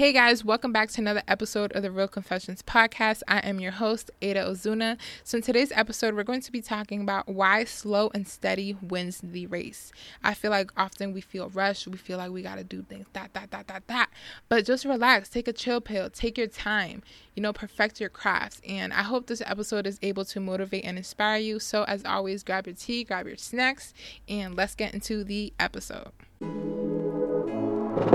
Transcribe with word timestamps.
Hey 0.00 0.14
guys, 0.14 0.42
welcome 0.42 0.72
back 0.72 0.88
to 0.92 1.02
another 1.02 1.22
episode 1.28 1.72
of 1.72 1.82
the 1.82 1.90
Real 1.90 2.08
Confessions 2.08 2.62
podcast. 2.62 3.20
I 3.28 3.40
am 3.40 3.60
your 3.60 3.72
host, 3.72 4.10
Aida 4.22 4.46
Ozuna. 4.46 4.96
So, 5.24 5.36
in 5.36 5.42
today's 5.42 5.72
episode, 5.72 6.14
we're 6.14 6.22
going 6.24 6.40
to 6.40 6.50
be 6.50 6.62
talking 6.62 7.02
about 7.02 7.28
why 7.28 7.64
slow 7.64 8.10
and 8.14 8.26
steady 8.26 8.78
wins 8.80 9.20
the 9.22 9.46
race. 9.48 9.92
I 10.24 10.32
feel 10.32 10.52
like 10.52 10.70
often 10.74 11.12
we 11.12 11.20
feel 11.20 11.50
rushed, 11.50 11.86
we 11.86 11.98
feel 11.98 12.16
like 12.16 12.30
we 12.30 12.40
got 12.40 12.56
to 12.56 12.64
do 12.64 12.80
things 12.80 13.08
that, 13.12 13.34
that, 13.34 13.50
that, 13.50 13.68
that, 13.68 13.88
that. 13.88 14.08
But 14.48 14.64
just 14.64 14.86
relax, 14.86 15.28
take 15.28 15.46
a 15.46 15.52
chill 15.52 15.82
pill, 15.82 16.08
take 16.08 16.38
your 16.38 16.46
time, 16.46 17.02
you 17.36 17.42
know, 17.42 17.52
perfect 17.52 18.00
your 18.00 18.08
crafts. 18.08 18.62
And 18.66 18.94
I 18.94 19.02
hope 19.02 19.26
this 19.26 19.42
episode 19.44 19.86
is 19.86 19.98
able 20.00 20.24
to 20.24 20.40
motivate 20.40 20.86
and 20.86 20.96
inspire 20.96 21.40
you. 21.40 21.58
So, 21.58 21.82
as 21.84 22.06
always, 22.06 22.42
grab 22.42 22.66
your 22.66 22.74
tea, 22.74 23.04
grab 23.04 23.26
your 23.26 23.36
snacks, 23.36 23.92
and 24.26 24.56
let's 24.56 24.74
get 24.74 24.94
into 24.94 25.24
the 25.24 25.52
episode. 25.60 26.12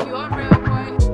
Real? 0.08 1.05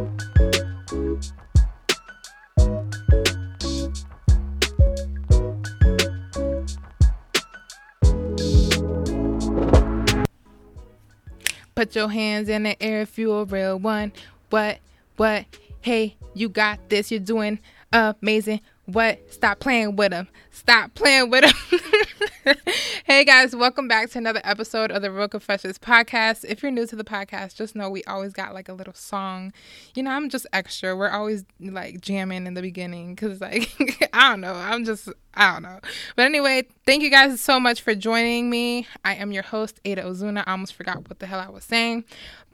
Put 11.75 11.95
your 11.95 12.09
hands 12.09 12.49
in 12.49 12.63
the 12.63 12.81
air 12.81 13.01
if 13.01 13.17
you're 13.17 13.41
a 13.41 13.45
real 13.45 13.79
one. 13.79 14.11
What? 14.49 14.79
What? 15.17 15.45
Hey, 15.81 16.15
you 16.33 16.49
got 16.49 16.89
this. 16.89 17.11
You're 17.11 17.19
doing 17.19 17.59
amazing. 17.93 18.61
What? 18.85 19.31
Stop 19.31 19.59
playing 19.59 19.95
with 19.95 20.09
them. 20.09 20.27
Stop 20.49 20.95
playing 20.95 21.29
with 21.29 21.43
them. 21.43 22.55
hey 23.05 23.23
guys, 23.23 23.55
welcome 23.55 23.87
back 23.87 24.09
to 24.09 24.17
another 24.17 24.41
episode 24.43 24.91
of 24.91 25.03
the 25.03 25.11
Real 25.11 25.27
Confessions 25.27 25.77
podcast. 25.77 26.43
If 26.45 26.63
you're 26.63 26.71
new 26.71 26.87
to 26.87 26.95
the 26.95 27.03
podcast, 27.03 27.55
just 27.55 27.75
know 27.75 27.91
we 27.91 28.03
always 28.05 28.33
got 28.33 28.55
like 28.55 28.69
a 28.69 28.73
little 28.73 28.95
song. 28.95 29.53
You 29.93 30.01
know, 30.01 30.09
I'm 30.09 30.29
just 30.29 30.47
extra. 30.51 30.95
We're 30.95 31.11
always 31.11 31.45
like 31.59 32.01
jamming 32.01 32.47
in 32.47 32.55
the 32.55 32.61
beginning 32.63 33.13
because, 33.13 33.39
like, 33.39 33.69
I 34.13 34.31
don't 34.31 34.41
know. 34.41 34.53
I'm 34.53 34.83
just, 34.83 35.09
I 35.35 35.53
don't 35.53 35.61
know. 35.61 35.79
But 36.15 36.25
anyway, 36.25 36.63
thank 36.87 37.03
you 37.03 37.11
guys 37.11 37.39
so 37.39 37.59
much 37.59 37.81
for 37.81 37.93
joining 37.93 38.49
me. 38.49 38.87
I 39.05 39.13
am 39.13 39.31
your 39.31 39.43
host, 39.43 39.79
Aida 39.85 40.01
Ozuna. 40.01 40.43
I 40.47 40.53
almost 40.53 40.73
forgot 40.73 41.07
what 41.07 41.19
the 41.19 41.27
hell 41.27 41.39
I 41.39 41.49
was 41.49 41.65
saying. 41.65 42.03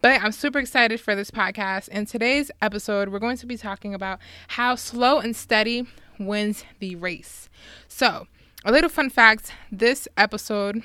But 0.02 0.22
I'm 0.22 0.33
super 0.33 0.59
excited 0.59 1.00
for 1.00 1.16
this 1.16 1.31
podcast. 1.31 1.88
In 1.88 2.05
today's 2.05 2.52
episode, 2.61 3.09
we're 3.09 3.20
going 3.20 3.38
to 3.38 3.48
be 3.48 3.58
talking 3.58 3.94
about 3.94 4.20
how 4.50 4.75
slow 4.75 5.20
and 5.20 5.36
steady 5.36 5.88
wins 6.20 6.64
the 6.80 6.96
race. 6.96 7.50
So, 7.88 8.28
a 8.66 8.72
little 8.72 8.90
fun 8.90 9.10
fact 9.10 9.54
this 9.72 10.08
episode 10.18 10.82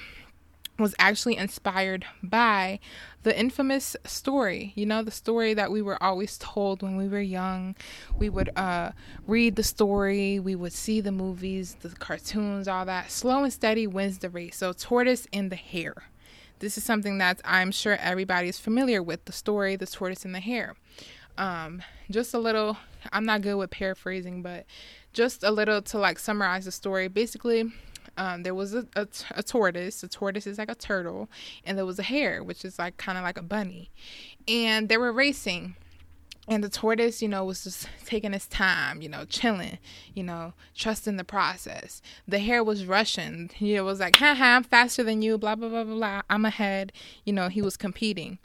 was 0.79 0.95
actually 0.99 1.37
inspired 1.37 2.05
by 2.23 2.81
the 3.23 3.39
infamous 3.39 3.97
story. 4.05 4.73
You 4.75 4.87
know, 4.87 5.03
the 5.03 5.11
story 5.11 5.55
that 5.55 5.71
we 5.71 5.83
were 5.83 6.03
always 6.03 6.39
told 6.39 6.83
when 6.83 6.97
we 6.97 7.09
were 7.09 7.21
young. 7.21 7.77
We 8.17 8.29
would 8.29 8.51
uh, 8.57 8.93
read 9.27 9.57
the 9.57 9.63
story, 9.63 10.39
we 10.39 10.55
would 10.55 10.73
see 10.73 11.01
the 11.01 11.13
movies, 11.13 11.77
the 11.81 11.91
cartoons, 11.91 12.69
all 12.69 12.85
that. 12.87 13.11
Slow 13.11 13.45
and 13.45 13.53
steady 13.53 13.87
wins 13.87 14.19
the 14.19 14.31
race. 14.31 14.57
So, 14.57 14.73
tortoise 14.73 15.27
and 15.33 15.51
the 15.51 15.57
hare. 15.57 16.05
This 16.59 16.79
is 16.79 16.85
something 16.85 17.19
that 17.19 17.41
I'm 17.45 17.73
sure 17.73 17.97
everybody 17.97 18.49
is 18.49 18.61
familiar 18.61 19.03
with 19.03 19.25
the 19.25 19.33
story, 19.33 19.75
the 19.77 19.87
tortoise 19.87 20.25
and 20.25 20.35
the 20.35 20.41
hare. 20.41 20.77
Um, 21.37 21.83
just 22.11 22.35
a 22.35 22.39
little, 22.39 22.77
I'm 23.13 23.25
not 23.25 23.43
good 23.43 23.57
with 23.57 23.71
paraphrasing, 23.71 24.43
but 24.43 24.65
just 25.13 25.43
a 25.43 25.51
little 25.51 25.83
to 25.83 25.99
like 25.99 26.19
summarize 26.19 26.65
the 26.65 26.73
story. 26.73 27.09
Basically, 27.09 27.73
um, 28.17 28.43
there 28.43 28.55
was 28.55 28.75
a, 28.75 28.87
a, 28.95 29.07
a, 29.33 29.43
tortoise. 29.43 30.03
A 30.03 30.09
tortoise 30.09 30.47
is 30.47 30.59
like 30.59 30.71
a 30.71 30.75
turtle, 30.75 31.29
and 31.65 31.79
there 31.79 31.87
was 31.87 31.99
a 31.99 32.03
hare, 32.03 32.43
which 32.43 32.65
is 32.65 32.79
like 32.79 32.97
kind 32.97 33.17
of 33.17 33.25
like 33.25 33.39
a 33.39 33.43
bunny, 33.43 33.91
and 34.47 34.89
they 34.89 34.97
were 34.97 35.13
racing. 35.13 35.77
And 36.49 36.65
the 36.65 36.69
tortoise, 36.69 37.23
you 37.23 37.29
know, 37.29 37.45
was 37.45 37.65
just 37.65 37.89
taking 38.05 38.33
his 38.33 38.47
time, 38.47 39.01
you 39.01 39.09
know, 39.09 39.25
chilling, 39.25 39.79
you 40.15 40.25
know, 40.25 40.55
trusting 40.75 41.17
the 41.17 41.25
process. 41.25 42.03
The 42.27 42.41
hare 42.41 42.65
was 42.65 42.85
rushing. 42.85 43.51
He 43.55 43.81
was 43.81 44.01
like, 44.01 44.17
ha 44.17 44.35
ha, 44.35 44.57
I'm 44.57 44.65
faster 44.65 45.05
than 45.05 45.23
you, 45.23 45.39
blah, 45.39 45.55
blah, 45.55 45.69
blah, 45.69 45.85
blah, 45.85 45.95
blah. 45.95 46.23
I'm 46.29 46.45
ahead. 46.45 46.93
You 47.25 47.33
know, 47.33 47.49
he 47.49 47.63
was 47.63 47.77
competing. 47.77 48.39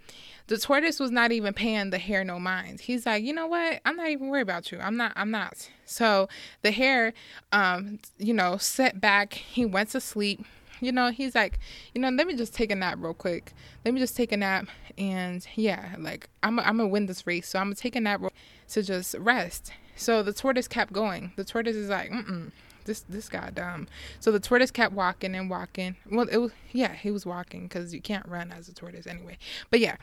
The 0.48 0.58
tortoise 0.58 1.00
was 1.00 1.12
not 1.12 1.34
even 1.34 1.54
paying 1.54 1.90
the 1.90 1.98
hare 1.98 2.24
no 2.24 2.40
mind. 2.40 2.80
He's 2.82 3.06
like, 3.06 3.24
you 3.24 3.34
know 3.34 3.48
what? 3.48 3.82
I'm 3.84 3.98
not 3.98 4.10
even 4.10 4.30
worried 4.30 4.44
about 4.44 4.72
you. 4.72 4.80
I'm 4.80 4.96
not. 4.96 5.12
I'm 5.16 5.30
not. 5.30 5.70
So 5.86 6.30
the 6.62 6.72
hare, 6.72 7.14
um, 7.52 8.00
you 8.18 8.34
know, 8.34 8.56
sat 8.56 9.02
back. 9.02 9.34
He 9.34 9.66
went 9.66 9.90
to 9.90 10.00
sleep. 10.00 10.46
You 10.80 10.92
know, 10.92 11.12
he's 11.12 11.36
like, 11.36 11.60
you 11.94 12.02
know, 12.02 12.10
let 12.10 12.28
me 12.28 12.36
just 12.36 12.54
take 12.54 12.72
a 12.72 12.76
nap 12.76 12.98
real 13.00 13.14
quick. 13.14 13.54
Let 13.86 13.94
me 13.94 14.00
just 14.00 14.16
take 14.16 14.32
a 14.32 14.38
nap, 14.38 14.68
and 14.98 15.46
yeah, 15.56 15.96
like 15.98 16.30
I'm, 16.44 16.60
I'm 16.60 16.78
gonna 16.78 16.88
win 16.88 17.06
this 17.06 17.26
race. 17.26 17.48
So 17.50 17.60
I'm 17.60 17.68
gonna 17.68 17.76
take 17.76 17.96
a 17.96 18.02
nap 18.02 18.22
to 18.70 18.84
just 18.84 19.16
rest. 19.16 19.72
So 19.96 20.22
the 20.22 20.34
tortoise 20.34 20.68
kept 20.68 20.94
going. 20.94 21.32
The 21.36 21.44
tortoise 21.44 21.76
is 21.76 21.90
like, 21.90 22.12
mm 22.12 22.52
this 22.88 23.02
this 23.02 23.30
guy 23.30 23.52
dumb. 23.54 23.88
So 24.20 24.32
the 24.32 24.40
tortoise 24.40 24.72
kept 24.72 24.94
walking 24.94 25.36
and 25.36 25.48
walking. 25.50 25.96
Well, 26.10 26.28
it 26.32 26.38
was 26.38 26.52
yeah, 26.72 26.94
he 26.94 27.12
was 27.12 27.26
walking 27.26 27.64
because 27.64 27.94
you 27.94 28.02
can't 28.02 28.28
run 28.28 28.52
as 28.52 28.68
a 28.68 28.74
tortoise 28.74 29.06
anyway. 29.06 29.38
But 29.70 29.80
yeah, 29.80 29.98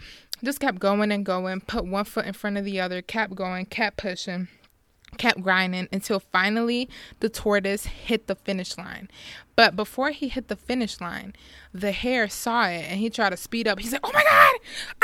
just 0.44 0.60
kept 0.60 0.78
going 0.78 1.10
and 1.10 1.26
going. 1.26 1.62
Put 1.62 1.86
one 1.86 2.04
foot 2.04 2.26
in 2.26 2.34
front 2.34 2.56
of 2.56 2.64
the 2.64 2.78
other. 2.80 3.02
Kept 3.02 3.34
going. 3.34 3.66
Kept 3.66 3.96
pushing. 3.96 4.46
Kept 5.14 5.42
grinding 5.42 5.88
until 5.92 6.20
finally 6.20 6.88
the 7.20 7.28
tortoise 7.28 7.86
hit 7.86 8.26
the 8.26 8.34
finish 8.34 8.76
line. 8.76 9.08
But 9.56 9.76
before 9.76 10.10
he 10.10 10.28
hit 10.28 10.48
the 10.48 10.56
finish 10.56 11.00
line, 11.00 11.34
the 11.72 11.92
hare 11.92 12.28
saw 12.28 12.66
it 12.66 12.84
and 12.88 12.98
he 12.98 13.10
tried 13.10 13.30
to 13.30 13.36
speed 13.36 13.68
up. 13.68 13.78
He 13.78 13.86
said, 13.86 14.00
"Oh 14.02 14.10
my 14.12 14.22
god!" 14.22 14.54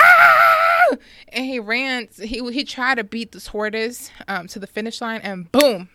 Ah! 0.01 0.97
And 1.29 1.45
he 1.45 1.59
ran. 1.59 2.09
He 2.17 2.41
he 2.51 2.65
tried 2.65 2.97
to 2.97 3.05
beat 3.05 3.33
the 3.33 3.41
tortoise 3.41 4.11
um, 4.27 4.47
to 4.49 4.59
the 4.59 4.67
finish 4.67 5.01
line, 5.01 5.21
and 5.23 5.51
boom, 5.53 5.89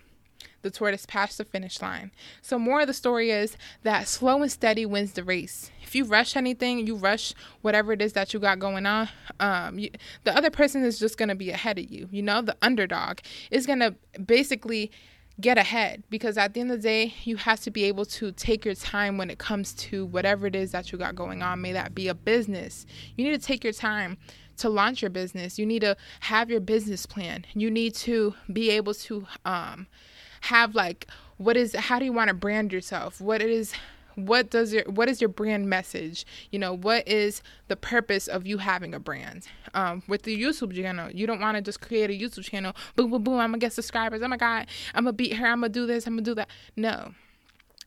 the 0.65 0.71
tortoise 0.71 1.05
passed 1.05 1.37
the 1.37 1.45
finish 1.45 1.79
line. 1.79 2.11
So, 2.41 2.57
more 2.57 2.81
of 2.81 2.87
the 2.87 2.93
story 2.93 3.29
is 3.29 3.55
that 3.83 4.07
slow 4.07 4.41
and 4.41 4.51
steady 4.51 4.83
wins 4.83 5.13
the 5.13 5.23
race. 5.23 5.69
If 5.83 5.93
you 5.93 6.05
rush 6.05 6.35
anything, 6.35 6.87
you 6.87 6.95
rush 6.95 7.35
whatever 7.61 7.93
it 7.93 8.01
is 8.01 8.13
that 8.13 8.33
you 8.33 8.39
got 8.39 8.57
going 8.57 8.87
on, 8.87 9.07
um, 9.39 9.77
you, 9.77 9.91
the 10.23 10.35
other 10.35 10.49
person 10.49 10.83
is 10.83 10.97
just 10.97 11.19
going 11.19 11.29
to 11.29 11.35
be 11.35 11.51
ahead 11.51 11.77
of 11.77 11.89
you. 11.91 12.09
You 12.11 12.23
know, 12.23 12.41
the 12.41 12.57
underdog 12.63 13.19
is 13.51 13.67
going 13.67 13.79
to 13.79 13.93
basically 14.19 14.91
get 15.39 15.59
ahead 15.59 16.01
because 16.09 16.35
at 16.35 16.55
the 16.55 16.61
end 16.61 16.71
of 16.71 16.81
the 16.81 16.83
day, 16.83 17.13
you 17.25 17.37
have 17.37 17.59
to 17.61 17.69
be 17.69 17.83
able 17.83 18.05
to 18.05 18.31
take 18.31 18.65
your 18.65 18.73
time 18.73 19.19
when 19.19 19.29
it 19.29 19.37
comes 19.37 19.71
to 19.73 20.07
whatever 20.07 20.47
it 20.47 20.55
is 20.55 20.71
that 20.71 20.91
you 20.91 20.97
got 20.97 21.13
going 21.13 21.43
on. 21.43 21.61
May 21.61 21.73
that 21.73 21.93
be 21.93 22.07
a 22.07 22.15
business. 22.15 22.87
You 23.15 23.23
need 23.23 23.39
to 23.39 23.45
take 23.45 23.63
your 23.63 23.73
time 23.73 24.17
to 24.57 24.69
launch 24.69 25.01
your 25.03 25.11
business. 25.11 25.59
You 25.59 25.65
need 25.65 25.81
to 25.81 25.95
have 26.21 26.49
your 26.49 26.61
business 26.61 27.05
plan. 27.05 27.45
You 27.53 27.69
need 27.69 27.93
to 27.95 28.33
be 28.51 28.71
able 28.71 28.95
to 28.95 29.27
um, 29.43 29.87
have 30.45 30.75
like 30.75 31.07
what 31.38 31.57
is 31.57 31.75
how 31.75 32.00
do 32.00 32.06
you 32.06 32.13
want 32.13 32.29
to 32.29 32.33
brand 32.33 32.72
yourself? 32.72 33.19
What 33.19 33.41
is 33.41 33.73
what 34.16 34.50
does 34.50 34.73
your 34.73 34.83
what 34.85 35.09
is 35.09 35.19
your 35.19 35.29
brand 35.29 35.69
message? 35.69 36.25
You 36.51 36.59
know 36.59 36.73
what 36.73 37.07
is 37.07 37.41
the 37.67 37.75
purpose 37.75 38.28
of 38.28 38.47
you 38.47 38.59
having 38.59 38.94
a 38.94 39.00
brand? 39.00 39.47
Um, 39.73 40.03
with 40.07 40.22
the 40.23 40.41
youtube 40.41 40.73
channel 40.73 41.11
you 41.11 41.28
don't 41.28 41.41
want 41.41 41.57
to 41.57 41.61
just 41.61 41.81
create 41.81 42.09
a 42.09 42.13
youtube 42.13 42.45
channel 42.45 42.73
boom 42.95 43.11
boom 43.11 43.23
boom 43.23 43.39
i'm 43.39 43.50
gonna 43.50 43.57
get 43.57 43.73
subscribers 43.73 44.22
oh 44.22 44.28
my 44.29 44.38
god 44.38 44.67
i'm 44.94 45.03
gonna 45.03 45.11
beat 45.11 45.33
her 45.33 45.47
i'm 45.47 45.59
gonna 45.59 45.67
do 45.67 45.85
this 45.85 46.07
i'm 46.07 46.13
gonna 46.13 46.22
do 46.22 46.33
that. 46.35 46.50
No. 46.77 47.13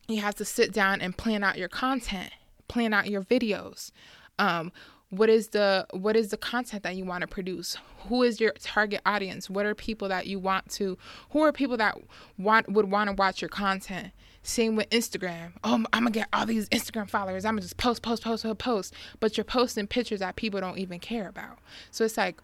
You 0.07 0.21
have 0.21 0.35
to 0.35 0.45
sit 0.45 0.71
down 0.71 1.01
and 1.01 1.17
plan 1.17 1.43
out 1.43 1.57
your 1.57 1.67
content 1.67 2.31
plan 2.69 2.93
out 2.93 3.09
your 3.09 3.23
videos. 3.23 3.91
Um, 4.37 4.71
what 5.09 5.29
is 5.29 5.49
the 5.49 5.87
what 5.91 6.15
is 6.15 6.29
the 6.29 6.37
content 6.37 6.83
that 6.83 6.95
you 6.95 7.03
want 7.03 7.21
to 7.21 7.27
produce? 7.27 7.77
Who 8.07 8.23
is 8.23 8.39
your 8.39 8.51
target 8.51 9.01
audience? 9.05 9.49
What 9.49 9.65
are 9.65 9.73
people 9.73 10.07
that 10.09 10.27
you 10.27 10.39
want 10.39 10.69
to 10.71 10.97
who 11.31 11.41
are 11.41 11.51
people 11.51 11.77
that 11.77 11.97
want 12.37 12.71
would 12.71 12.91
want 12.91 13.09
to 13.09 13.15
watch 13.15 13.41
your 13.41 13.49
content? 13.49 14.11
Same 14.43 14.75
with 14.75 14.89
instagram. 14.89 15.53
Oh 15.63 15.73
i'm 15.73 16.03
gonna 16.03 16.11
get 16.11 16.27
all 16.31 16.45
these 16.45 16.69
instagram 16.69 17.09
followers. 17.09 17.43
I'm 17.43 17.53
gonna 17.53 17.61
just 17.61 17.77
post 17.77 18.03
post 18.03 18.23
post 18.23 18.43
post 18.43 18.59
post. 18.59 18.93
But 19.19 19.35
you're 19.35 19.43
posting 19.43 19.87
pictures 19.87 20.19
that 20.19 20.35
people 20.35 20.59
don't 20.59 20.77
even 20.77 20.99
care 20.99 21.27
about. 21.27 21.57
So 21.91 22.05
it's 22.05 22.17
like 22.17 22.39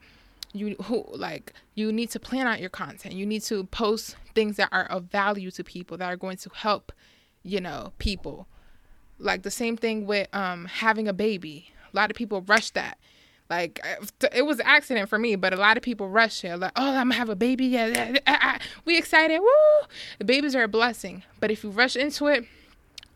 you 0.52 0.76
who 0.84 1.06
like 1.14 1.54
you 1.76 1.92
need 1.92 2.10
to 2.12 2.20
plan 2.20 2.48
out 2.48 2.60
your 2.60 2.70
content. 2.70 3.14
You 3.14 3.28
need 3.28 3.44
to 3.44 3.66
post 3.66 4.16
things 4.34 4.58
that 4.58 4.70
are 4.72 4.86
of 4.86 5.04
value 5.06 5.52
to 5.52 5.64
people 5.64 5.98
that 5.98 6.06
are 6.12 6.18
going 6.18 6.38
to 6.38 6.50
help 6.54 6.92
you 7.44 7.62
know 7.62 7.94
people. 8.00 8.48
Like 9.20 9.44
the 9.44 9.52
same 9.52 9.78
thing 9.78 10.08
with 10.08 10.28
um 10.34 10.66
having 10.66 11.08
a 11.08 11.14
baby 11.14 11.72
a 11.96 11.98
lot 11.98 12.12
of 12.12 12.18
people 12.18 12.42
rush 12.42 12.72
that. 12.72 12.98
Like 13.50 13.80
uh, 13.84 14.28
it 14.34 14.44
was 14.44 14.60
an 14.60 14.66
accident 14.66 15.08
for 15.08 15.20
me, 15.20 15.36
but 15.36 15.54
a 15.54 15.58
lot 15.58 15.78
of 15.78 15.84
people 15.84 16.10
rush 16.10 16.44
it. 16.44 16.58
Like, 16.58 16.72
oh, 16.76 16.90
I'm 16.90 17.10
gonna 17.10 17.16
have 17.16 17.30
a 17.30 17.36
baby. 17.36 17.66
Yeah, 17.68 18.16
ah, 18.26 18.40
ah. 18.42 18.60
we 18.86 18.98
excited. 18.98 19.40
Woo! 19.40 19.88
The 20.18 20.26
babies 20.26 20.56
are 20.56 20.64
a 20.64 20.68
blessing, 20.68 21.24
but 21.40 21.52
if 21.52 21.64
you 21.64 21.70
rush 21.70 21.96
into 21.96 22.28
it, 22.28 22.46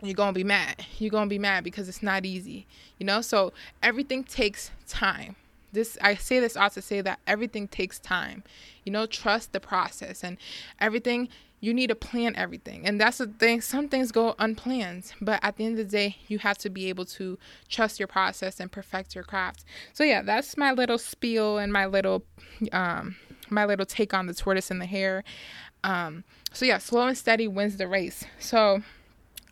you're 0.03 0.13
gonna 0.13 0.33
be 0.33 0.43
mad. 0.43 0.85
You're 0.99 1.09
gonna 1.09 1.29
be 1.29 1.39
mad 1.39 1.63
because 1.63 1.89
it's 1.89 2.03
not 2.03 2.25
easy. 2.25 2.67
You 2.99 3.05
know. 3.05 3.21
So 3.21 3.53
everything 3.81 4.23
takes 4.23 4.69
time. 4.87 5.35
This 5.71 5.97
I 6.01 6.15
say 6.15 6.39
this 6.39 6.55
also 6.55 6.81
to 6.81 6.85
say 6.85 7.01
that 7.01 7.19
everything 7.25 7.67
takes 7.67 7.99
time. 7.99 8.43
You 8.83 8.91
know, 8.91 9.07
trust 9.07 9.51
the 9.51 9.59
process 9.59 10.23
and 10.23 10.37
everything 10.79 11.29
you 11.59 11.73
need 11.73 11.87
to 11.87 11.95
plan 11.95 12.35
everything. 12.35 12.85
And 12.85 12.99
that's 12.99 13.17
the 13.17 13.27
thing. 13.27 13.61
Some 13.61 13.89
things 13.89 14.11
go 14.11 14.35
unplanned, 14.39 15.13
but 15.21 15.39
at 15.43 15.57
the 15.57 15.65
end 15.65 15.79
of 15.79 15.85
the 15.85 15.91
day, 15.91 16.17
you 16.27 16.39
have 16.39 16.57
to 16.59 16.69
be 16.69 16.87
able 16.89 17.05
to 17.05 17.37
trust 17.67 17.99
your 17.99 18.07
process 18.07 18.59
and 18.59 18.71
perfect 18.71 19.15
your 19.15 19.23
craft. 19.23 19.65
So, 19.93 20.03
yeah, 20.03 20.21
that's 20.21 20.57
my 20.57 20.71
little 20.71 20.97
spiel 20.97 21.57
and 21.57 21.71
my 21.73 21.85
little 21.85 22.23
um, 22.71 23.15
my 23.49 23.65
little 23.65 23.85
take 23.85 24.13
on 24.13 24.27
the 24.27 24.33
tortoise 24.33 24.71
and 24.71 24.81
the 24.81 24.85
hare. 24.85 25.23
Um, 25.83 26.23
so 26.51 26.65
yeah, 26.65 26.77
slow 26.77 27.07
and 27.07 27.17
steady 27.17 27.47
wins 27.47 27.77
the 27.77 27.87
race. 27.87 28.25
So 28.39 28.83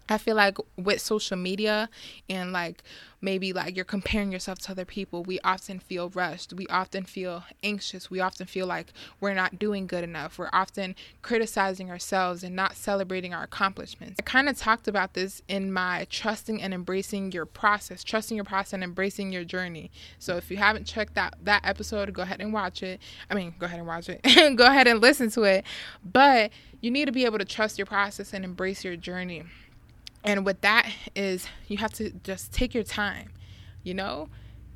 I 0.10 0.18
feel 0.18 0.36
like 0.36 0.58
with 0.78 1.02
social 1.02 1.38
media 1.38 1.90
and 2.30 2.52
like 2.52 2.84
maybe 3.22 3.52
like 3.52 3.76
you're 3.76 3.86
comparing 3.86 4.32
yourself 4.32 4.60
to 4.60 4.72
other 4.72 4.86
people, 4.86 5.24
we 5.24 5.40
often 5.42 5.80
feel 5.80 6.10
rushed. 6.10 6.54
We 6.54 6.68
often 6.68 7.04
feel 7.04 7.44
anxious. 7.64 8.10
We 8.10 8.20
often 8.20 8.46
feel 8.46 8.68
like 8.68 8.94
we're 9.20 9.34
not 9.34 9.60
doing 9.60 9.88
good 9.88 10.04
enough. 10.04 10.38
We're 10.38 10.50
often 10.54 10.96
criticizing 11.22 11.90
ourselves 11.90 12.44
and 12.44 12.56
not 12.56 12.76
celebrating 12.76 13.34
our 13.34 13.44
accomplishments. 13.44 14.18
I 14.20 14.24
kind 14.24 14.48
of 14.48 14.58
talked 14.58 14.88
about 14.88 15.14
this 15.14 15.42
in 15.48 15.74
my 15.74 16.06
trusting 16.10 16.62
and 16.62 16.74
embracing 16.74 17.32
your 17.32 17.46
process, 17.46 18.04
trusting 18.04 18.36
your 18.36 18.46
process 18.46 18.74
and 18.74 18.84
embracing 18.84 19.32
your 19.32 19.44
journey. 19.44 19.92
So 20.20 20.38
if 20.38 20.52
you 20.52 20.58
haven't 20.58 20.86
checked 20.86 21.16
that 21.16 21.36
that 21.44 21.66
episode, 21.66 22.14
go 22.14 22.22
ahead 22.22 22.40
and 22.40 22.54
watch 22.54 22.84
it. 22.84 23.02
I 23.30 23.34
mean, 23.36 23.56
go 23.60 23.66
ahead 23.66 23.80
and 23.80 23.88
watch 23.88 24.10
it. 24.10 24.22
go 24.56 24.68
ahead 24.68 24.88
and 24.88 25.02
listen 25.02 25.30
to 25.32 25.44
it. 25.44 25.66
But 26.04 26.52
you 26.82 26.92
need 26.92 27.06
to 27.06 27.12
be 27.12 27.26
able 27.26 27.40
to 27.40 27.46
trust 27.46 27.78
your 27.80 27.88
process 27.88 28.34
and 28.34 28.46
embrace 28.46 28.84
your 28.84 28.96
journey 28.96 29.44
and 30.24 30.46
with 30.46 30.62
that 30.62 30.92
is 31.16 31.48
you 31.68 31.78
have 31.78 31.94
to 31.94 32.12
just 32.24 32.52
take 32.52 32.74
your 32.74 32.84
time, 32.84 33.32
you 33.84 33.94
know? 33.94 34.30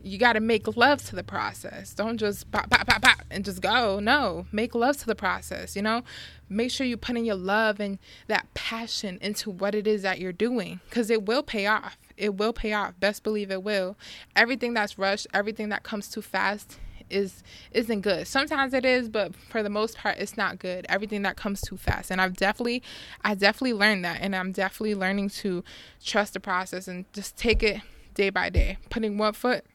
You 0.04 0.18
got 0.18 0.34
to 0.34 0.40
make 0.40 0.76
love 0.76 1.04
to 1.06 1.16
the 1.16 1.24
process. 1.24 1.94
Don't 1.94 2.18
just 2.18 2.50
pop, 2.50 2.72
pop, 2.72 2.88
pop, 2.88 3.04
pop, 3.04 3.22
and 3.30 3.46
just 3.46 3.62
go. 3.62 4.00
No, 4.00 4.48
make 4.52 4.74
love 4.74 4.98
to 4.98 5.06
the 5.06 5.14
process, 5.14 5.76
you 5.76 5.84
know? 5.84 6.04
Make 6.50 6.72
sure 6.72 6.88
you 6.88 6.98
put 6.98 7.18
in 7.18 7.26
your 7.26 7.36
love 7.36 7.80
and 7.80 8.00
that 8.28 8.52
passion 8.56 9.20
into 9.22 9.52
what 9.52 9.76
it 9.76 9.86
is 9.86 10.02
that 10.02 10.20
you're 10.20 10.34
doing 10.34 10.80
because 10.90 11.12
it 11.12 11.26
will 11.26 11.44
pay 11.44 11.68
off. 11.68 11.98
It 12.18 12.36
will 12.36 12.54
pay 12.54 12.74
off. 12.74 13.00
Best 13.00 13.24
believe 13.24 13.52
it 13.52 13.62
will. 13.62 13.96
Everything 14.36 14.74
that's 14.74 14.98
rushed, 14.98 15.28
everything 15.34 15.70
that 15.70 15.84
comes 15.84 16.08
too 16.08 16.22
fast, 16.22 16.80
is 17.12 17.44
isn't 17.72 18.02
good. 18.02 18.28
Sometimes 18.28 18.74
it 18.74 18.86
is, 18.86 19.10
but 19.10 19.36
for 19.36 19.62
the 19.64 19.70
most 19.70 19.98
part 19.98 20.18
it's 20.18 20.38
not 20.38 20.60
good. 20.60 20.86
Everything 20.90 21.22
that 21.24 21.38
comes 21.38 21.62
too 21.62 21.78
fast. 21.78 22.12
And 22.12 22.22
I've 22.22 22.36
definitely 22.38 22.84
I 23.24 23.36
definitely 23.36 23.74
learned 23.74 24.06
that 24.06 24.20
and 24.22 24.36
I'm 24.36 24.52
definitely 24.52 24.96
learning 24.96 25.30
to 25.30 25.64
trust 26.04 26.34
the 26.34 26.40
process 26.40 26.88
and 26.88 27.06
just 27.14 27.38
take 27.38 27.64
it 27.64 27.82
day 28.14 28.30
by 28.30 28.50
day. 28.50 28.78
Putting 28.90 29.18
one 29.18 29.34
foot 29.34 29.66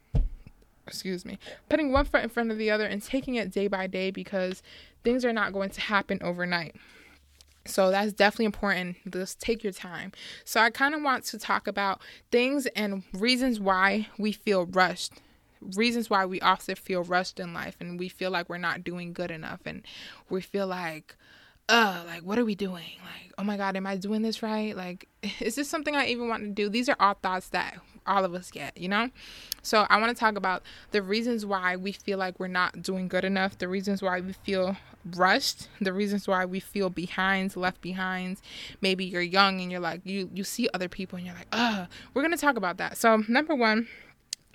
excuse 0.87 1.25
me, 1.25 1.39
putting 1.69 1.91
one 1.91 2.05
foot 2.05 2.23
in 2.23 2.29
front 2.29 2.51
of 2.51 2.59
the 2.59 2.71
other 2.71 2.85
and 2.85 3.03
taking 3.03 3.35
it 3.35 3.51
day 3.51 3.67
by 3.67 3.87
day 3.87 4.11
because 4.11 4.63
things 5.03 5.25
are 5.25 5.33
not 5.33 5.53
going 5.53 5.71
to 5.71 5.81
happen 5.81 6.19
overnight. 6.23 6.77
So 7.67 7.91
that's 7.91 8.13
definitely 8.13 8.47
important. 8.47 8.97
Just 9.11 9.41
take 9.41 9.65
your 9.65 9.73
time. 9.73 10.13
So 10.45 10.61
I 10.61 10.71
kind 10.71 10.95
of 10.95 11.03
want 11.03 11.25
to 11.27 11.39
talk 11.39 11.67
about 11.67 12.01
things 12.31 12.67
and 12.67 13.03
reasons 13.13 13.59
why 13.59 14.09
we 14.19 14.33
feel 14.33 14.67
rushed 14.67 15.13
reasons 15.61 16.11
why 16.11 16.25
we 16.25 16.41
often 16.41 16.75
feel 16.75 17.03
rushed 17.03 17.41
in 17.41 17.55
life 17.55 17.77
and 17.81 17.99
we 17.99 18.09
feel 18.09 18.31
like 18.31 18.49
we're 18.49 18.59
not 18.59 18.85
doing 18.85 19.13
good 19.13 19.31
enough 19.31 19.61
and 19.65 19.83
we 20.29 20.41
feel 20.41 20.67
like 20.67 21.17
uh 21.69 22.03
like 22.07 22.23
what 22.23 22.39
are 22.39 22.45
we 22.45 22.55
doing? 22.55 22.99
Like 23.03 23.33
oh 23.39 23.45
my 23.45 23.57
god 23.57 23.77
am 23.77 23.87
i 23.87 23.97
doing 23.97 24.23
this 24.23 24.43
right? 24.43 24.77
Like 24.77 25.09
is 25.41 25.57
this 25.57 25.69
something 25.69 25.97
i 25.97 26.07
even 26.07 26.29
want 26.29 26.43
to 26.45 26.49
do? 26.51 26.69
These 26.69 26.89
are 26.89 26.97
all 27.01 27.15
thoughts 27.15 27.49
that 27.51 27.79
all 28.07 28.25
of 28.25 28.35
us 28.35 28.51
get 28.51 28.77
you 28.77 28.89
know? 28.89 29.11
So 29.63 29.87
i 29.91 29.99
want 29.99 30.17
to 30.17 30.21
talk 30.21 30.37
about 30.37 30.63
the 30.93 31.03
reasons 31.03 31.45
why 31.45 31.77
we 31.77 31.93
feel 31.93 32.19
like 32.19 32.39
we're 32.39 32.47
not 32.47 32.83
doing 32.83 33.09
good 33.09 33.25
enough 33.25 33.59
the 33.59 33.69
reasons 33.69 34.01
why 34.03 34.21
we 34.21 34.33
feel 34.33 34.77
rushed 35.15 35.69
the 35.81 35.93
reasons 35.93 36.27
why 36.27 36.45
we 36.45 36.59
feel 36.59 36.91
behind 36.91 37.55
left 37.57 37.81
behind 37.81 38.41
maybe 38.81 39.05
you're 39.05 39.23
young 39.23 39.61
and 39.61 39.71
you're 39.71 39.81
like 39.81 40.01
you 40.05 40.29
you 40.35 40.43
see 40.43 40.69
other 40.75 40.89
people 40.89 41.17
and 41.17 41.27
you're 41.27 41.35
like 41.35 41.47
uh 41.53 41.87
we're 42.15 42.23
gonna 42.23 42.37
talk 42.37 42.57
about 42.57 42.79
that. 42.79 42.97
So 42.97 43.23
number 43.29 43.55
one 43.55 43.89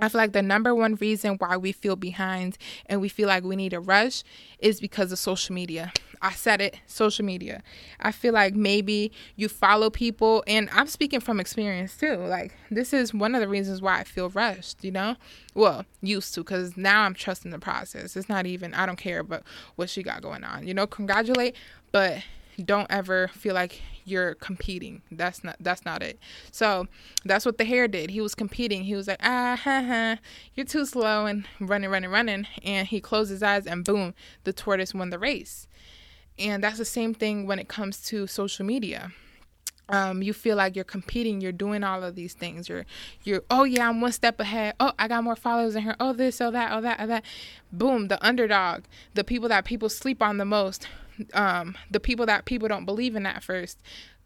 I 0.01 0.09
feel 0.09 0.19
like 0.19 0.33
the 0.33 0.42
number 0.42 0.74
one 0.74 0.95
reason 0.95 1.36
why 1.36 1.57
we 1.57 1.71
feel 1.71 1.95
behind 1.95 2.57
and 2.88 3.00
we 3.00 3.07
feel 3.07 3.27
like 3.27 3.44
we 3.44 3.56
need 3.56 3.74
a 3.74 3.80
rush 3.80 4.24
is 4.59 4.80
because 4.80 5.12
of 5.12 5.19
social 5.19 5.53
media. 5.53 5.94
I 6.24 6.33
said 6.33 6.62
it, 6.62 6.77
social 6.86 7.25
media. 7.25 7.63
I 8.00 8.12
feel 8.12 8.33
like 8.33 8.53
maybe 8.53 9.12
you 9.36 9.50
follow 9.50 9.89
people, 9.89 10.44
and 10.45 10.69
I'm 10.71 10.86
speaking 10.86 11.19
from 11.19 11.39
experience 11.39 11.98
too. 11.98 12.15
Like, 12.15 12.53
this 12.69 12.94
is 12.94 13.12
one 13.12 13.33
of 13.33 13.42
the 13.42 13.48
reasons 13.48 13.81
why 13.81 14.00
I 14.00 14.03
feel 14.03 14.30
rushed, 14.30 14.83
you 14.83 14.92
know? 14.92 15.15
Well, 15.56 15.86
used 16.01 16.36
to, 16.36 16.42
because 16.42 16.77
now 16.77 17.01
I'm 17.03 17.15
trusting 17.15 17.50
the 17.50 17.57
process. 17.57 18.15
It's 18.15 18.30
not 18.30 18.45
even, 18.45 18.75
I 18.75 18.86
don't 18.86 18.98
care 18.98 19.24
but 19.24 19.44
what 19.77 19.89
she 19.89 20.03
got 20.03 20.21
going 20.21 20.44
on, 20.44 20.68
you 20.68 20.75
know? 20.75 20.86
Congratulate, 20.86 21.56
but 21.92 22.24
don't 22.61 22.87
ever 22.89 23.27
feel 23.29 23.53
like 23.53 23.81
you're 24.05 24.35
competing. 24.35 25.01
That's 25.11 25.43
not 25.43 25.57
that's 25.59 25.85
not 25.85 26.01
it. 26.01 26.19
So 26.51 26.87
that's 27.23 27.45
what 27.45 27.57
the 27.57 27.65
hare 27.65 27.87
did. 27.87 28.09
He 28.09 28.21
was 28.21 28.35
competing. 28.35 28.83
He 28.83 28.95
was 28.95 29.07
like, 29.07 29.19
ah 29.21 29.55
ha 29.61 29.83
ha, 29.83 30.17
you're 30.55 30.65
too 30.65 30.85
slow 30.85 31.25
and 31.25 31.45
running, 31.59 31.89
running, 31.89 32.09
running. 32.09 32.47
And 32.63 32.87
he 32.87 32.99
closed 32.99 33.31
his 33.31 33.43
eyes 33.43 33.67
and 33.67 33.85
boom, 33.85 34.13
the 34.43 34.53
tortoise 34.53 34.93
won 34.93 35.09
the 35.09 35.19
race. 35.19 35.67
And 36.39 36.63
that's 36.63 36.77
the 36.77 36.85
same 36.85 37.13
thing 37.13 37.45
when 37.45 37.59
it 37.59 37.67
comes 37.67 38.01
to 38.05 38.27
social 38.27 38.65
media. 38.65 39.11
Um, 39.89 40.23
you 40.23 40.31
feel 40.31 40.55
like 40.55 40.75
you're 40.75 40.85
competing, 40.85 41.41
you're 41.41 41.51
doing 41.51 41.83
all 41.83 42.01
of 42.01 42.15
these 42.15 42.33
things. 42.33 42.69
You're, 42.69 42.85
you're, 43.23 43.43
oh 43.49 43.65
yeah, 43.65 43.89
I'm 43.89 43.99
one 43.99 44.13
step 44.13 44.39
ahead. 44.39 44.73
Oh, 44.79 44.93
I 44.97 45.09
got 45.09 45.21
more 45.21 45.35
followers 45.35 45.75
in 45.75 45.83
here. 45.83 45.97
Oh, 45.99 46.13
this, 46.13 46.39
oh 46.39 46.49
that, 46.49 46.71
oh 46.71 46.79
that, 46.79 46.97
oh 47.01 47.07
that. 47.07 47.25
Boom, 47.73 48.07
the 48.07 48.25
underdog, 48.25 48.83
the 49.15 49.25
people 49.25 49.49
that 49.49 49.65
people 49.65 49.89
sleep 49.89 50.21
on 50.21 50.37
the 50.37 50.45
most 50.45 50.87
um, 51.33 51.77
the 51.89 52.00
people 52.00 52.25
that 52.25 52.45
people 52.45 52.68
don't 52.68 52.85
believe 52.85 53.15
in 53.15 53.25
at 53.25 53.44
first 53.44 53.81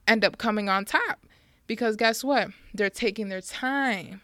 end 0.07 0.23
up 0.23 0.37
coming 0.37 0.69
on 0.69 0.85
top. 0.85 1.25
Because 1.67 1.95
guess 1.95 2.23
what? 2.23 2.49
They're 2.73 2.89
taking 2.89 3.29
their 3.29 3.41
time. 3.41 4.21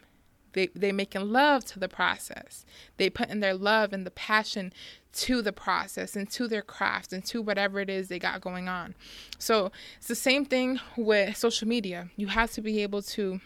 They 0.52 0.68
they 0.74 0.92
making 0.92 1.32
love 1.32 1.64
to 1.66 1.78
the 1.78 1.88
process. 1.88 2.64
They 2.98 3.10
put 3.10 3.30
in 3.30 3.40
their 3.40 3.54
love 3.54 3.92
and 3.92 4.06
the 4.06 4.10
passion 4.10 4.72
to 5.14 5.42
the 5.42 5.52
process 5.52 6.16
and 6.16 6.30
to 6.30 6.46
their 6.48 6.62
craft 6.62 7.12
and 7.12 7.24
to 7.26 7.42
whatever 7.42 7.80
it 7.80 7.90
is 7.90 8.08
they 8.08 8.18
got 8.18 8.40
going 8.40 8.68
on. 8.68 8.94
So 9.38 9.70
it's 9.98 10.08
the 10.08 10.14
same 10.14 10.44
thing 10.44 10.80
with 10.96 11.36
social 11.36 11.68
media. 11.68 12.08
You 12.16 12.28
have 12.28 12.52
to 12.52 12.60
be 12.60 12.82
able 12.82 13.02
to 13.02 13.40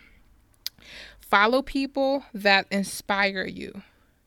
follow 1.21 1.63
people 1.63 2.25
that 2.33 2.67
inspire 2.71 3.47
you 3.47 3.83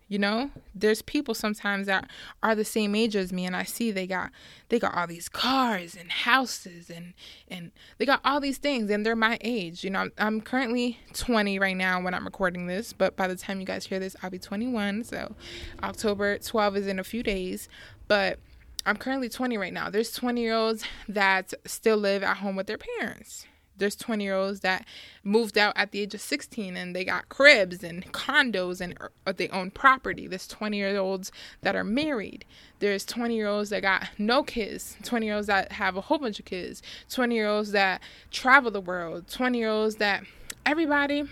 you 0.10 0.20
know? 0.20 0.50
There's 0.76 1.02
people 1.02 1.34
sometimes 1.34 1.88
that 1.88 2.10
are 2.44 2.56
the 2.56 2.66
same 2.66 2.96
age 2.96 3.16
as 3.16 3.32
me 3.32 3.46
and 3.46 3.56
i 3.56 3.64
see 3.64 3.92
they 3.92 4.08
got 4.08 4.32
they 4.70 4.80
got 4.80 4.96
all 4.96 5.08
these 5.08 5.30
cars 5.30 5.96
and 5.96 6.12
houses 6.12 6.90
and 6.90 7.14
and 7.48 7.72
they 7.98 8.06
got 8.06 8.20
all 8.26 8.40
these 8.40 8.58
things 8.58 8.90
and 8.90 9.06
they're 9.06 9.16
my 9.16 9.38
age. 9.42 9.84
You 9.84 9.92
know 9.92 10.00
i'm, 10.00 10.12
I'm 10.18 10.42
currently 10.42 11.00
20 11.14 11.60
right 11.60 11.78
now 11.78 12.02
when 12.02 12.14
i'm 12.14 12.26
recording 12.26 12.68
this 12.68 12.92
but 12.92 13.16
by 13.16 13.28
the 13.28 13.36
time 13.36 13.60
you 13.60 13.66
guys 13.66 13.86
hear 13.86 14.00
this 14.00 14.16
i'll 14.22 14.30
be 14.30 14.40
21 14.40 15.04
so 15.04 15.36
october 15.84 16.38
12 16.38 16.78
is 16.78 16.88
in 16.88 17.00
a 17.00 17.04
few 17.04 17.24
days. 17.24 17.70
But 18.08 18.40
i'm 18.86 18.98
currently 18.98 19.30
20 19.30 19.58
right 19.58 19.74
now. 19.74 19.90
There's 19.90 20.12
20 20.12 20.42
year 20.42 20.56
olds 20.56 20.84
that 21.08 21.54
still 21.66 21.98
live 21.98 22.24
at 22.24 22.38
home 22.38 22.56
with 22.56 22.68
their 22.68 22.80
parents 22.80 23.46
there's 23.80 23.96
20 23.96 24.24
year 24.24 24.36
olds 24.36 24.60
that 24.60 24.86
moved 25.24 25.58
out 25.58 25.74
at 25.76 25.92
the 25.92 26.02
age 26.02 26.14
of 26.14 26.22
16 26.22 26.78
and 26.78 26.96
they 26.96 27.04
got 27.04 27.30
cribs 27.30 27.84
and 27.84 28.12
condos 28.14 28.80
and 28.80 28.98
uh, 29.26 29.34
they 29.36 29.50
own 29.50 29.72
property. 29.72 30.28
There's 30.28 30.48
20 30.48 30.78
year 30.78 30.98
olds 30.98 31.32
that 31.62 31.76
are 31.76 31.84
married. 31.84 32.46
There's 32.80 33.06
20 33.06 33.36
year 33.36 33.48
olds 33.48 33.70
that 33.72 33.82
got 33.82 34.10
no 34.18 34.44
kids. 34.44 34.96
20 35.04 35.26
year 35.26 35.36
olds 35.36 35.48
that 35.48 35.72
have 35.74 35.98
a 35.98 36.02
whole 36.02 36.20
bunch 36.20 36.40
of 36.40 36.46
kids. 36.46 36.82
20 37.10 37.34
year 37.34 37.48
olds 37.48 37.72
that 37.72 38.02
travel 38.32 38.72
the 38.72 38.82
world. 38.82 39.28
20 39.28 39.58
year 39.58 39.70
olds 39.70 39.96
that 39.96 40.24
everybody 40.66 41.24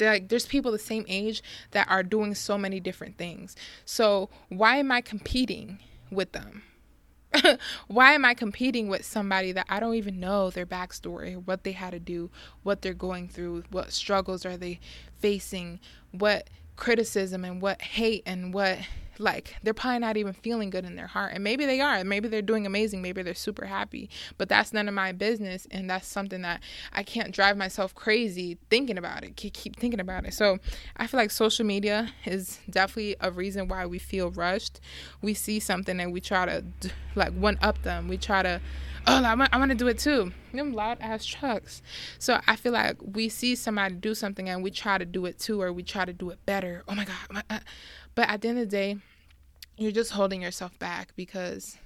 like 0.00 0.28
there's 0.28 0.46
people 0.46 0.70
the 0.70 0.78
same 0.78 1.04
age 1.08 1.42
that 1.70 1.88
are 1.88 2.02
doing 2.02 2.34
so 2.34 2.58
many 2.58 2.80
different 2.80 3.16
things. 3.16 3.56
So 3.84 4.28
why 4.48 4.76
am 4.76 4.92
I 4.92 5.00
competing 5.00 5.78
with 6.10 6.32
them? 6.32 6.62
why 7.86 8.12
am 8.12 8.24
I 8.24 8.34
competing 8.34 8.88
with 8.88 9.04
somebody 9.04 9.52
that 9.52 9.66
I 9.68 9.80
don't 9.80 9.94
even 9.94 10.20
know 10.20 10.50
their 10.50 10.66
backstory, 10.66 11.42
what 11.44 11.64
they 11.64 11.72
had 11.72 11.90
to 11.90 11.98
do, 11.98 12.30
what 12.62 12.82
they're 12.82 12.94
going 12.94 13.28
through, 13.28 13.64
what 13.70 13.92
struggles 13.92 14.44
are 14.44 14.56
they 14.56 14.80
facing, 15.18 15.80
what 16.10 16.48
criticism 16.76 17.44
and 17.44 17.60
what 17.60 17.82
hate 17.82 18.22
and 18.26 18.52
what 18.52 18.78
like 19.22 19.56
they're 19.62 19.74
probably 19.74 20.00
not 20.00 20.16
even 20.16 20.32
feeling 20.32 20.70
good 20.70 20.84
in 20.84 20.96
their 20.96 21.06
heart. 21.06 21.32
And 21.34 21.42
maybe 21.44 21.64
they 21.64 21.80
are. 21.80 22.04
Maybe 22.04 22.28
they're 22.28 22.42
doing 22.42 22.66
amazing. 22.66 23.00
Maybe 23.02 23.22
they're 23.22 23.34
super 23.34 23.66
happy. 23.66 24.10
But 24.38 24.48
that's 24.48 24.72
none 24.72 24.88
of 24.88 24.94
my 24.94 25.12
business. 25.12 25.66
And 25.70 25.88
that's 25.88 26.06
something 26.06 26.42
that 26.42 26.60
i 26.92 27.02
can't 27.02 27.32
drive 27.32 27.56
myself 27.56 27.94
crazy 27.94 28.58
thinking 28.70 28.98
about 28.98 29.24
it. 29.24 29.36
Keep 29.36 29.76
thinking 29.76 30.00
about 30.00 30.26
it. 30.26 30.34
So 30.34 30.58
i 30.96 31.06
feel 31.06 31.18
like 31.18 31.30
social 31.30 31.64
media 31.64 32.12
is 32.24 32.58
definitely 32.68 33.16
a 33.20 33.30
reason 33.30 33.68
why 33.68 33.86
we 33.86 33.98
feel 33.98 34.30
rushed. 34.30 34.80
We 35.22 35.34
see 35.34 35.60
something 35.60 36.00
and 36.00 36.12
we 36.12 36.20
try 36.20 36.46
to 36.46 36.64
like 37.14 37.32
one 37.32 37.58
up 37.62 37.82
them. 37.82 38.08
We 38.08 38.18
try 38.18 38.42
to 38.42 38.60
oh 39.06 39.24
i 39.24 39.34
want, 39.34 39.70
to 39.70 39.74
do 39.76 39.88
it 39.88 39.98
too. 39.98 40.32
Them 40.52 40.72
loud 40.72 40.98
ass 41.00 41.24
trucks. 41.24 41.82
So 42.18 42.40
i 42.46 42.56
feel 42.56 42.72
like 42.72 42.96
we 43.00 43.28
see 43.28 43.54
somebody 43.54 43.94
do 43.94 44.14
something 44.14 44.48
and 44.48 44.62
we 44.62 44.70
try 44.70 44.98
to 44.98 45.04
do 45.04 45.26
it 45.26 45.38
too 45.38 45.60
or 45.60 45.72
we 45.72 45.82
try 45.82 46.04
to 46.04 46.12
do 46.12 46.30
it 46.30 46.44
better. 46.46 46.82
Oh 46.88 46.94
my 46.94 47.04
god 47.04 47.44
uh, 47.50 47.58
but 48.14 48.28
at 48.28 48.42
the 48.42 48.48
end 48.48 48.58
of 48.58 48.70
the 48.70 48.76
day, 48.76 48.98
you're 49.76 49.92
just 49.92 50.12
holding 50.12 50.42
yourself 50.42 50.78
back 50.78 51.12
because 51.16 51.78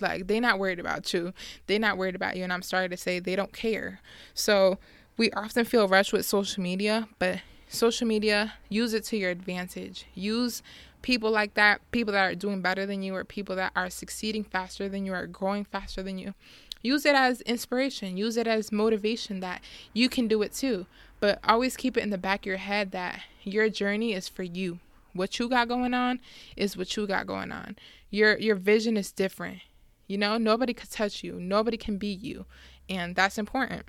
like 0.00 0.26
they're 0.26 0.40
not 0.40 0.58
worried 0.58 0.78
about 0.78 1.12
you. 1.12 1.32
They're 1.66 1.78
not 1.78 1.98
worried 1.98 2.14
about 2.14 2.36
you. 2.36 2.44
And 2.44 2.52
I'm 2.52 2.62
sorry 2.62 2.88
to 2.88 2.96
say 2.96 3.18
they 3.18 3.36
don't 3.36 3.52
care. 3.52 4.00
So 4.34 4.78
we 5.16 5.30
often 5.32 5.64
feel 5.64 5.88
rushed 5.88 6.12
with 6.12 6.24
social 6.24 6.62
media, 6.62 7.08
but 7.18 7.40
social 7.68 8.06
media, 8.06 8.54
use 8.68 8.94
it 8.94 9.04
to 9.04 9.16
your 9.16 9.30
advantage. 9.30 10.06
Use 10.14 10.62
people 11.02 11.30
like 11.30 11.54
that, 11.54 11.80
people 11.90 12.12
that 12.12 12.30
are 12.30 12.34
doing 12.34 12.62
better 12.62 12.86
than 12.86 13.02
you, 13.02 13.14
or 13.14 13.24
people 13.24 13.56
that 13.56 13.72
are 13.76 13.90
succeeding 13.90 14.44
faster 14.44 14.88
than 14.88 15.04
you, 15.04 15.12
or 15.12 15.26
growing 15.26 15.64
faster 15.64 16.02
than 16.02 16.18
you, 16.18 16.34
use 16.82 17.04
it 17.04 17.14
as 17.14 17.40
inspiration, 17.42 18.16
use 18.16 18.36
it 18.36 18.46
as 18.46 18.72
motivation 18.72 19.40
that 19.40 19.62
you 19.92 20.08
can 20.08 20.28
do 20.28 20.42
it 20.42 20.52
too. 20.52 20.86
But 21.20 21.40
always 21.44 21.76
keep 21.76 21.96
it 21.96 22.02
in 22.02 22.10
the 22.10 22.18
back 22.18 22.40
of 22.40 22.46
your 22.46 22.56
head 22.58 22.92
that 22.92 23.22
your 23.42 23.68
journey 23.68 24.12
is 24.12 24.28
for 24.28 24.44
you. 24.44 24.78
What 25.18 25.38
you 25.38 25.48
got 25.48 25.68
going 25.68 25.94
on 25.94 26.20
is 26.56 26.76
what 26.76 26.96
you 26.96 27.06
got 27.06 27.26
going 27.26 27.52
on. 27.52 27.76
Your 28.10 28.38
your 28.38 28.56
vision 28.56 28.96
is 28.96 29.12
different. 29.12 29.60
You 30.06 30.16
know, 30.16 30.38
nobody 30.38 30.72
can 30.72 30.88
touch 30.88 31.22
you. 31.22 31.38
Nobody 31.38 31.76
can 31.76 31.98
be 31.98 32.08
you. 32.08 32.46
And 32.88 33.14
that's 33.14 33.36
important. 33.36 33.82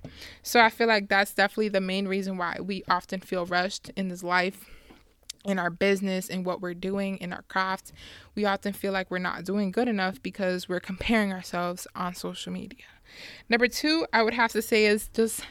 So 0.44 0.60
I 0.60 0.70
feel 0.70 0.88
like 0.88 1.08
that's 1.08 1.34
definitely 1.34 1.70
the 1.70 1.80
main 1.80 2.08
reason 2.08 2.38
why 2.38 2.58
we 2.60 2.84
often 2.90 3.22
feel 3.22 3.46
rushed 3.46 3.90
in 3.96 4.10
this 4.10 4.24
life 4.24 4.66
in 5.46 5.58
our 5.58 5.70
business 5.70 6.28
in 6.28 6.44
what 6.44 6.62
we're 6.62 6.74
doing 6.74 7.18
in 7.18 7.32
our 7.32 7.44
craft, 7.44 7.92
we 8.36 8.46
often 8.46 8.74
feel 8.74 8.92
like 8.92 9.10
we're 9.10 9.20
not 9.20 9.46
doing 9.46 9.72
good 9.72 9.88
enough 9.88 10.22
because 10.22 10.68
we're 10.68 10.80
comparing 10.80 11.32
ourselves 11.32 11.88
on 11.96 12.14
social 12.14 12.52
media. 12.52 12.86
Number 13.48 13.68
two, 13.68 14.06
I 14.14 14.24
would 14.24 14.34
have 14.34 14.52
to 14.52 14.62
say 14.62 14.86
is 14.86 15.10
just 15.14 15.42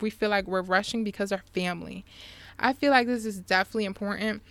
we 0.00 0.10
feel 0.10 0.30
like 0.30 0.46
we're 0.46 0.62
rushing 0.62 1.04
because 1.04 1.30
our 1.30 1.42
family. 1.52 2.04
I 2.58 2.72
feel 2.72 2.90
like 2.90 3.06
this 3.06 3.24
is 3.24 3.40
definitely 3.40 3.84
important. 3.84 4.42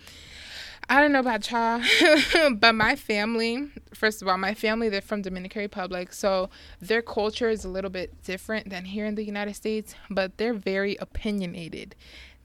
I 0.88 1.00
don't 1.00 1.12
know 1.12 1.20
about 1.20 1.50
y'all, 1.50 1.80
but 2.56 2.74
my 2.74 2.94
family, 2.94 3.70
first 3.94 4.20
of 4.20 4.28
all, 4.28 4.36
my 4.36 4.54
family, 4.54 4.88
they're 4.88 5.00
from 5.00 5.22
Dominican 5.22 5.62
Republic. 5.62 6.12
So 6.12 6.50
their 6.80 7.00
culture 7.00 7.48
is 7.48 7.64
a 7.64 7.68
little 7.68 7.90
bit 7.90 8.22
different 8.22 8.68
than 8.68 8.84
here 8.84 9.06
in 9.06 9.14
the 9.14 9.24
United 9.24 9.54
States, 9.54 9.94
but 10.10 10.36
they're 10.36 10.54
very 10.54 10.96
opinionated. 10.96 11.94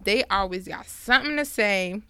They 0.01 0.23
always 0.25 0.67
got 0.67 0.85
something 0.87 1.35
to 1.35 1.43
say, 1.43 2.01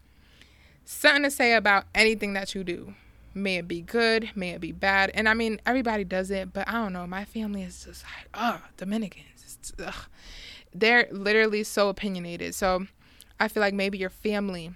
something 0.85 1.23
to 1.23 1.31
say 1.31 1.53
about 1.53 1.85
anything 1.95 2.33
that 2.33 2.53
you 2.53 2.63
do. 2.63 2.93
May 3.33 3.57
it 3.57 3.67
be 3.67 3.81
good, 3.81 4.31
may 4.35 4.51
it 4.51 4.61
be 4.61 4.71
bad. 4.71 5.11
And 5.13 5.27
I 5.27 5.33
mean, 5.33 5.59
everybody 5.65 6.03
does 6.03 6.29
it, 6.29 6.53
but 6.53 6.67
I 6.67 6.73
don't 6.73 6.93
know. 6.93 7.07
My 7.07 7.25
family 7.25 7.63
is 7.63 7.85
just 7.85 8.03
like, 8.03 8.29
oh, 8.33 8.61
Dominicans. 8.77 9.73
Ugh. 9.83 9.93
They're 10.73 11.07
literally 11.11 11.63
so 11.63 11.89
opinionated. 11.89 12.53
So 12.53 12.85
I 13.39 13.47
feel 13.47 13.61
like 13.61 13.73
maybe 13.73 13.97
your 13.97 14.09
family 14.09 14.71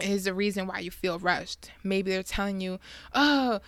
is 0.00 0.24
the 0.24 0.34
reason 0.34 0.66
why 0.66 0.80
you 0.80 0.90
feel 0.90 1.18
rushed. 1.18 1.70
Maybe 1.82 2.10
they're 2.10 2.22
telling 2.22 2.60
you, 2.60 2.78
oh, 3.14 3.60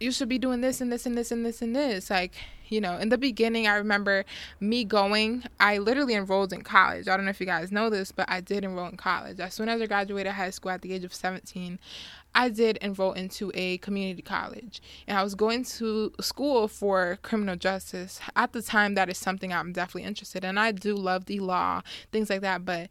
you 0.00 0.10
should 0.12 0.28
be 0.28 0.38
doing 0.38 0.60
this 0.60 0.80
and 0.80 0.92
this 0.92 1.06
and 1.06 1.16
this 1.16 1.30
and 1.30 1.44
this 1.44 1.62
and 1.62 1.74
this. 1.74 2.10
Like, 2.10 2.34
you 2.68 2.80
know, 2.80 2.96
in 2.96 3.08
the 3.08 3.18
beginning, 3.18 3.66
I 3.66 3.76
remember 3.76 4.24
me 4.60 4.84
going, 4.84 5.44
I 5.60 5.78
literally 5.78 6.14
enrolled 6.14 6.52
in 6.52 6.62
college. 6.62 7.08
I 7.08 7.16
don't 7.16 7.24
know 7.24 7.30
if 7.30 7.40
you 7.40 7.46
guys 7.46 7.70
know 7.70 7.90
this, 7.90 8.10
but 8.10 8.28
I 8.28 8.40
did 8.40 8.64
enroll 8.64 8.88
in 8.88 8.96
college. 8.96 9.40
As 9.40 9.54
soon 9.54 9.68
as 9.68 9.80
I 9.80 9.86
graduated 9.86 10.32
high 10.32 10.50
school 10.50 10.72
at 10.72 10.82
the 10.82 10.92
age 10.92 11.04
of 11.04 11.14
17, 11.14 11.78
I 12.34 12.48
did 12.48 12.78
enroll 12.78 13.12
into 13.12 13.52
a 13.54 13.78
community 13.78 14.22
college. 14.22 14.82
And 15.06 15.16
I 15.16 15.22
was 15.22 15.34
going 15.34 15.64
to 15.64 16.12
school 16.20 16.66
for 16.66 17.18
criminal 17.22 17.56
justice. 17.56 18.20
At 18.34 18.52
the 18.52 18.62
time, 18.62 18.94
that 18.94 19.08
is 19.08 19.18
something 19.18 19.52
I'm 19.52 19.72
definitely 19.72 20.08
interested 20.08 20.44
in. 20.44 20.58
I 20.58 20.72
do 20.72 20.96
love 20.96 21.26
the 21.26 21.38
law, 21.40 21.82
things 22.10 22.30
like 22.30 22.40
that, 22.40 22.64
but 22.64 22.88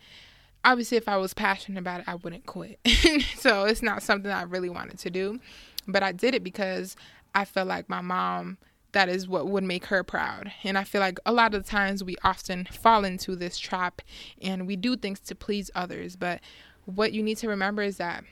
obviously 0.65 0.98
if 0.98 1.08
I 1.08 1.17
was 1.17 1.34
passionate 1.34 1.79
about 1.79 2.01
it, 2.01 2.08
I 2.08 2.15
wouldn't 2.15 2.46
quit. 2.46 2.79
so 3.38 3.65
it's 3.65 3.82
not 3.82 4.03
something 4.03 4.32
I 4.32 4.43
really 4.43 4.70
wanted 4.70 5.00
to 5.00 5.10
do, 5.10 5.39
but 5.88 6.03
I 6.03 6.12
did 6.12 6.34
it 6.34 6.43
because 6.43 6.96
I 7.36 7.46
felt 7.46 7.67
like 7.67 7.89
my 7.89 8.01
mom 8.01 8.58
that 8.93 9.10
is 9.10 9.27
what 9.27 9.48
would 9.48 9.63
make 9.63 9.86
her 9.88 10.03
proud. 10.03 10.51
And 10.63 10.77
I 10.77 10.84
feel 10.84 11.01
like 11.01 11.20
a 11.25 11.34
lot 11.34 11.53
of 11.53 11.63
the 11.63 11.70
times 11.70 12.03
we 12.03 12.15
often 12.24 12.65
fall 12.65 13.03
into 13.03 13.36
this 13.36 13.58
trap 13.58 14.01
and 14.41 14.65
we 14.67 14.75
do 14.75 14.96
things 14.96 15.20
to 15.22 15.36
please 15.36 15.70
others, 15.75 16.15
but 16.15 16.39
what 16.86 17.12
you 17.12 17.24
need 17.24 17.38
to 17.38 17.50
remember 17.50 17.82
is 17.82 17.98
that 17.98 18.24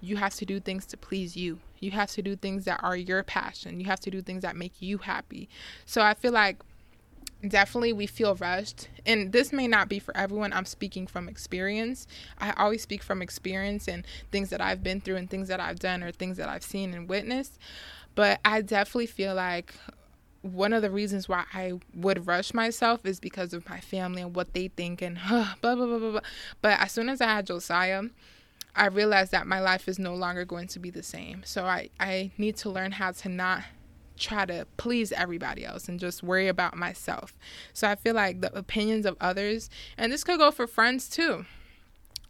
you 0.00 0.16
have 0.16 0.34
to 0.34 0.46
do 0.46 0.60
things 0.60 0.86
to 0.86 0.96
please 0.96 1.36
you. 1.36 1.58
You 1.80 1.90
have 1.92 2.10
to 2.12 2.22
do 2.22 2.36
things 2.36 2.64
that 2.64 2.80
are 2.82 2.96
your 2.96 3.22
passion. 3.22 3.80
You 3.80 3.86
have 3.86 4.00
to 4.00 4.10
do 4.10 4.22
things 4.22 4.42
that 4.42 4.56
make 4.56 4.80
you 4.80 4.98
happy. 4.98 5.48
So 5.84 6.00
I 6.00 6.14
feel 6.14 6.32
like 6.32 6.58
definitely 7.46 7.92
we 7.92 8.06
feel 8.06 8.34
rushed 8.36 8.88
and 9.06 9.32
this 9.32 9.52
may 9.52 9.68
not 9.68 9.88
be 9.88 9.98
for 9.98 10.16
everyone. 10.16 10.52
I'm 10.52 10.64
speaking 10.64 11.06
from 11.06 11.28
experience. 11.28 12.06
I 12.38 12.52
always 12.52 12.82
speak 12.82 13.02
from 13.02 13.20
experience 13.22 13.88
and 13.88 14.06
things 14.32 14.50
that 14.50 14.60
i've 14.60 14.82
been 14.82 15.00
through 15.00 15.16
and 15.16 15.28
things 15.28 15.48
that 15.48 15.60
i've 15.60 15.78
done 15.78 16.02
or 16.02 16.10
things 16.10 16.36
that 16.38 16.48
i've 16.48 16.62
seen 16.62 16.94
and 16.94 17.08
witnessed. 17.08 17.58
But 18.14 18.40
i 18.44 18.60
definitely 18.60 19.06
feel 19.06 19.34
like 19.34 19.74
one 20.42 20.72
of 20.72 20.82
the 20.82 20.90
reasons 20.90 21.28
why 21.28 21.44
i 21.54 21.72
would 21.94 22.26
rush 22.26 22.52
myself 22.52 23.04
is 23.06 23.18
because 23.18 23.54
of 23.54 23.68
my 23.68 23.80
family 23.80 24.22
and 24.22 24.36
what 24.36 24.52
they 24.52 24.68
think 24.68 25.02
and 25.02 25.18
blah 25.28 25.54
blah 25.60 25.74
blah 25.74 25.98
blah 25.98 26.10
blah. 26.12 26.20
But 26.62 26.80
as 26.80 26.92
soon 26.92 27.08
as 27.08 27.20
i 27.20 27.26
had 27.26 27.46
josiah 27.46 28.04
i 28.76 28.86
realized 28.86 29.32
that 29.32 29.46
my 29.46 29.60
life 29.60 29.88
is 29.88 29.98
no 29.98 30.14
longer 30.14 30.44
going 30.44 30.66
to 30.68 30.78
be 30.78 30.90
the 30.90 31.02
same. 31.02 31.42
So 31.44 31.64
i 31.64 31.90
i 32.00 32.30
need 32.38 32.56
to 32.58 32.70
learn 32.70 32.92
how 32.92 33.12
to 33.12 33.28
not 33.28 33.62
try 34.16 34.46
to 34.46 34.66
please 34.76 35.12
everybody 35.12 35.64
else 35.64 35.88
and 35.88 35.98
just 35.98 36.22
worry 36.22 36.48
about 36.48 36.76
myself. 36.76 37.36
So 37.72 37.88
I 37.88 37.94
feel 37.94 38.14
like 38.14 38.40
the 38.40 38.56
opinions 38.56 39.06
of 39.06 39.16
others, 39.20 39.70
and 39.96 40.12
this 40.12 40.24
could 40.24 40.38
go 40.38 40.50
for 40.50 40.66
friends 40.66 41.08
too. 41.08 41.46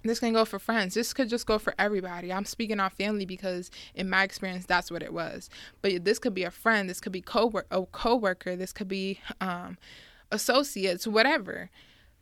This 0.03 0.21
can 0.21 0.35
go 0.35 0.45
for 0.45 0.59
friends. 0.59 0.95
This 0.95 1.15
could 1.15 1.31
just 1.31 1.47
go 1.47 1.59
for 1.59 1.75
everybody. 1.79 2.31
I'm 2.31 2.45
speaking 2.45 2.79
on 2.79 2.91
family 2.91 3.25
because, 3.25 3.71
in 3.95 4.11
my 4.11 4.23
experience, 4.23 4.67
that's 4.67 4.91
what 4.91 5.03
it 5.03 5.15
was. 5.15 5.49
But 5.81 6.05
this 6.05 6.19
could 6.19 6.35
be 6.35 6.45
a 6.45 6.51
friend. 6.51 6.91
This 6.91 7.01
could 7.01 7.13
be 7.13 7.23
co 7.23 7.51
a 7.71 7.87
coworker. 7.87 8.55
This 8.55 8.73
could 8.73 8.89
be 8.89 9.21
um, 9.41 9.79
associates, 10.31 11.07
whatever 11.07 11.71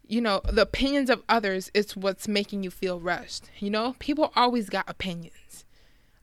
you 0.06 0.20
know 0.20 0.40
the 0.44 0.62
opinions 0.62 1.08
of 1.08 1.22
others 1.28 1.70
is 1.74 1.96
what's 1.96 2.26
making 2.28 2.62
you 2.62 2.70
feel 2.70 3.00
rushed 3.00 3.48
you 3.58 3.70
know 3.70 3.94
people 3.98 4.32
always 4.34 4.68
got 4.68 4.88
opinions 4.88 5.64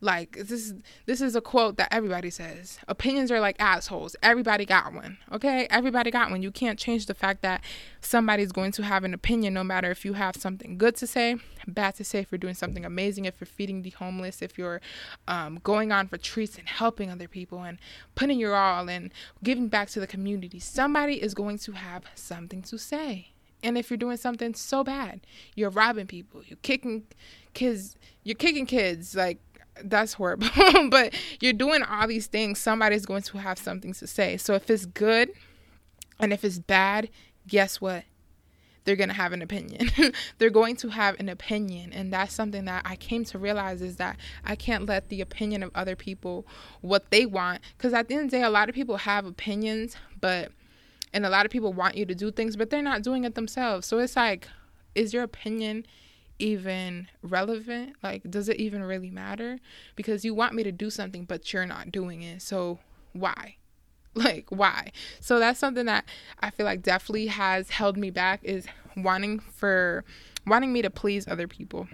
like 0.01 0.37
this 0.37 0.73
this 1.05 1.19
is 1.19 1.35
a 1.35 1.41
quote 1.41 1.77
that 1.77 1.89
everybody 1.91 2.29
says. 2.29 2.79
Opinions 2.87 3.31
are 3.31 3.39
like 3.39 3.57
assholes. 3.59 4.15
Everybody 4.23 4.65
got 4.65 4.93
one. 4.93 5.17
Okay? 5.31 5.67
Everybody 5.69 6.09
got 6.11 6.31
one. 6.31 6.41
You 6.41 6.51
can't 6.51 6.79
change 6.79 7.05
the 7.05 7.13
fact 7.13 7.41
that 7.41 7.61
somebody's 8.01 8.51
going 8.51 8.71
to 8.73 8.83
have 8.83 9.03
an 9.03 9.13
opinion 9.13 9.53
no 9.53 9.63
matter 9.63 9.91
if 9.91 10.05
you 10.05 10.13
have 10.13 10.35
something 10.35 10.77
good 10.77 10.95
to 10.97 11.07
say, 11.07 11.35
bad 11.67 11.95
to 11.95 12.03
say, 12.03 12.19
if 12.19 12.31
you're 12.31 12.39
doing 12.39 12.53
something 12.53 12.85
amazing, 12.85 13.25
if 13.25 13.39
you're 13.39 13.45
feeding 13.45 13.81
the 13.81 13.89
homeless, 13.91 14.41
if 14.41 14.57
you're 14.57 14.81
um, 15.27 15.59
going 15.63 15.91
on 15.91 16.07
retreats 16.11 16.57
and 16.57 16.67
helping 16.67 17.09
other 17.09 17.27
people 17.27 17.63
and 17.63 17.77
putting 18.15 18.39
your 18.39 18.55
all 18.55 18.89
and 18.89 19.11
giving 19.43 19.67
back 19.67 19.89
to 19.89 19.99
the 19.99 20.07
community. 20.07 20.59
Somebody 20.59 21.21
is 21.21 21.33
going 21.33 21.57
to 21.59 21.73
have 21.73 22.03
something 22.15 22.61
to 22.63 22.77
say. 22.77 23.29
And 23.61 23.77
if 23.77 23.89
you're 23.89 23.97
doing 23.97 24.17
something 24.17 24.53
so 24.53 24.83
bad, 24.83 25.21
you're 25.55 25.69
robbing 25.69 26.07
people, 26.07 26.41
you're 26.45 26.57
kicking 26.61 27.03
kids, 27.53 27.97
you're 28.23 28.35
kicking 28.35 28.65
kids, 28.65 29.15
like 29.15 29.39
that's 29.83 30.13
horrible. 30.13 30.47
but 30.89 31.13
you're 31.39 31.53
doing 31.53 31.83
all 31.83 32.07
these 32.07 32.27
things, 32.27 32.59
somebody's 32.59 33.05
going 33.05 33.23
to 33.23 33.37
have 33.37 33.57
something 33.57 33.93
to 33.93 34.07
say. 34.07 34.37
So 34.37 34.53
if 34.53 34.69
it's 34.69 34.85
good 34.85 35.31
and 36.19 36.33
if 36.33 36.43
it's 36.43 36.59
bad, 36.59 37.09
guess 37.47 37.81
what? 37.81 38.03
They're 38.85 38.95
going 38.95 39.09
to 39.09 39.15
have 39.15 39.33
an 39.33 39.41
opinion. 39.41 39.89
They're 40.37 40.49
going 40.49 40.75
to 40.77 40.89
have 40.89 41.19
an 41.19 41.29
opinion. 41.29 41.93
And 41.93 42.11
that's 42.11 42.33
something 42.33 42.65
that 42.65 42.83
I 42.85 42.95
came 42.95 43.23
to 43.25 43.37
realize 43.37 43.81
is 43.81 43.97
that 43.97 44.17
I 44.43 44.55
can't 44.55 44.85
let 44.85 45.09
the 45.09 45.21
opinion 45.21 45.63
of 45.63 45.71
other 45.75 45.95
people, 45.95 46.47
what 46.81 47.11
they 47.11 47.25
want, 47.25 47.61
because 47.77 47.93
at 47.93 48.07
the 48.07 48.15
end 48.15 48.25
of 48.25 48.31
the 48.31 48.37
day, 48.37 48.43
a 48.43 48.49
lot 48.49 48.69
of 48.69 48.75
people 48.75 48.97
have 48.97 49.25
opinions, 49.25 49.95
but, 50.19 50.51
and 51.13 51.25
a 51.25 51.29
lot 51.29 51.45
of 51.45 51.51
people 51.51 51.71
want 51.73 51.95
you 51.95 52.05
to 52.05 52.15
do 52.15 52.31
things, 52.31 52.55
but 52.55 52.69
they're 52.69 52.81
not 52.81 53.03
doing 53.03 53.25
it 53.25 53.35
themselves. 53.35 53.85
So 53.85 53.99
it's 53.99 54.15
like, 54.15 54.47
is 54.95 55.13
your 55.13 55.23
opinion 55.23 55.85
even 56.39 57.07
relevant? 57.21 57.95
Like, 58.01 58.29
does 58.29 58.49
it 58.49 58.57
even 58.57 58.83
really 58.83 59.11
matter? 59.11 59.59
Because 59.95 60.25
you 60.25 60.33
want 60.33 60.55
me 60.55 60.63
to 60.63 60.71
do 60.71 60.89
something, 60.89 61.25
but 61.25 61.53
you're 61.53 61.65
not 61.65 61.91
doing 61.91 62.21
it. 62.21 62.41
So, 62.41 62.79
why? 63.13 63.55
Like, 64.15 64.47
why? 64.49 64.91
So, 65.21 65.37
that's 65.37 65.59
something 65.59 65.85
that 65.85 66.03
I 66.39 66.49
feel 66.49 66.65
like 66.65 66.81
definitely 66.81 67.27
has 67.27 67.69
held 67.69 67.95
me 67.95 68.09
back 68.09 68.39
is 68.43 68.65
wanting 68.97 69.39
for 69.39 70.03
wanting 70.47 70.73
me 70.73 70.81
to 70.81 70.89
please 70.89 71.27
other 71.27 71.47
people 71.47 71.87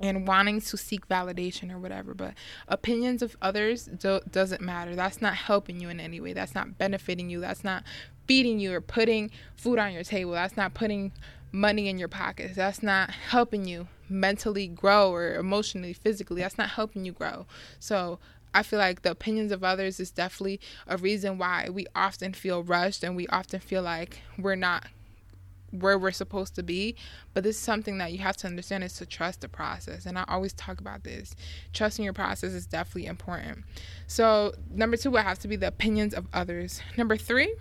and 0.00 0.26
wanting 0.26 0.60
to 0.60 0.76
seek 0.76 1.06
validation 1.08 1.70
or 1.72 1.78
whatever 1.78 2.14
but 2.14 2.34
opinions 2.68 3.22
of 3.22 3.36
others 3.42 3.84
do- 3.84 4.20
doesn't 4.30 4.60
matter 4.60 4.96
that's 4.96 5.20
not 5.20 5.34
helping 5.34 5.78
you 5.80 5.88
in 5.88 6.00
any 6.00 6.20
way 6.20 6.32
that's 6.32 6.54
not 6.54 6.78
benefiting 6.78 7.28
you 7.28 7.40
that's 7.40 7.62
not 7.62 7.84
feeding 8.26 8.58
you 8.58 8.72
or 8.72 8.80
putting 8.80 9.30
food 9.54 9.78
on 9.78 9.92
your 9.92 10.02
table 10.02 10.32
that's 10.32 10.56
not 10.56 10.74
putting 10.74 11.12
money 11.52 11.88
in 11.88 11.98
your 11.98 12.08
pockets. 12.08 12.56
That's 12.56 12.82
not 12.82 13.10
helping 13.10 13.66
you 13.66 13.88
mentally 14.08 14.66
grow 14.66 15.12
or 15.12 15.34
emotionally, 15.34 15.92
physically. 15.92 16.42
That's 16.42 16.58
not 16.58 16.70
helping 16.70 17.04
you 17.04 17.12
grow. 17.12 17.46
So 17.78 18.18
I 18.52 18.62
feel 18.62 18.78
like 18.78 19.02
the 19.02 19.12
opinions 19.12 19.52
of 19.52 19.62
others 19.62 20.00
is 20.00 20.10
definitely 20.10 20.60
a 20.86 20.96
reason 20.96 21.38
why 21.38 21.68
we 21.70 21.86
often 21.94 22.32
feel 22.32 22.62
rushed 22.62 23.04
and 23.04 23.16
we 23.16 23.26
often 23.28 23.60
feel 23.60 23.82
like 23.82 24.22
we're 24.38 24.56
not 24.56 24.86
where 25.70 25.96
we're 25.96 26.10
supposed 26.10 26.56
to 26.56 26.62
be. 26.62 26.96
But 27.32 27.44
this 27.44 27.56
is 27.56 27.62
something 27.62 27.98
that 27.98 28.12
you 28.12 28.18
have 28.18 28.36
to 28.38 28.46
understand 28.46 28.82
is 28.84 28.94
to 28.94 29.06
trust 29.06 29.40
the 29.40 29.48
process. 29.48 30.06
And 30.06 30.18
I 30.18 30.24
always 30.26 30.52
talk 30.52 30.80
about 30.80 31.04
this. 31.04 31.34
Trusting 31.72 32.04
your 32.04 32.14
process 32.14 32.52
is 32.52 32.66
definitely 32.66 33.06
important. 33.06 33.64
So, 34.06 34.52
number 34.68 34.96
two 34.96 35.12
would 35.12 35.22
have 35.22 35.38
to 35.40 35.48
be 35.48 35.56
the 35.56 35.68
opinions 35.68 36.12
of 36.12 36.26
others. 36.32 36.80
Number 36.96 37.16
three, 37.16 37.54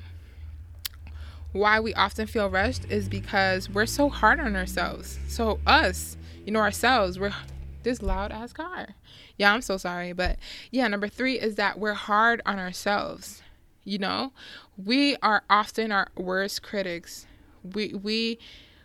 why 1.51 1.79
we 1.79 1.94
often 1.94 2.27
feel 2.27 2.50
rushed 2.50 2.86
is 2.89 3.10
because 3.10 3.70
we're 3.70 3.86
so 3.86 4.10
hard 4.10 4.39
on 4.39 4.56
ourselves. 4.56 5.20
So 5.27 5.60
us, 5.65 6.18
you 6.46 6.51
know, 6.51 6.60
ourselves, 6.60 7.20
we're 7.20 7.34
this 7.84 8.01
loud 8.01 8.32
ass 8.32 8.53
car. 8.53 8.96
Yeah, 9.38 9.53
I'm 9.53 9.62
so 9.62 9.77
sorry. 9.77 10.13
But 10.13 10.38
yeah, 10.72 10.88
number 10.88 11.08
three 11.08 11.39
is 11.39 11.56
that 11.56 11.79
we're 11.79 11.94
hard 11.94 12.41
on 12.46 12.60
ourselves. 12.60 13.41
You 13.84 13.98
know, 13.98 14.34
we 14.77 15.15
are 15.18 15.44
often 15.50 15.91
our 15.91 16.10
worst 16.15 16.62
critics. 16.62 17.25
We 17.63 17.94
we 17.94 18.39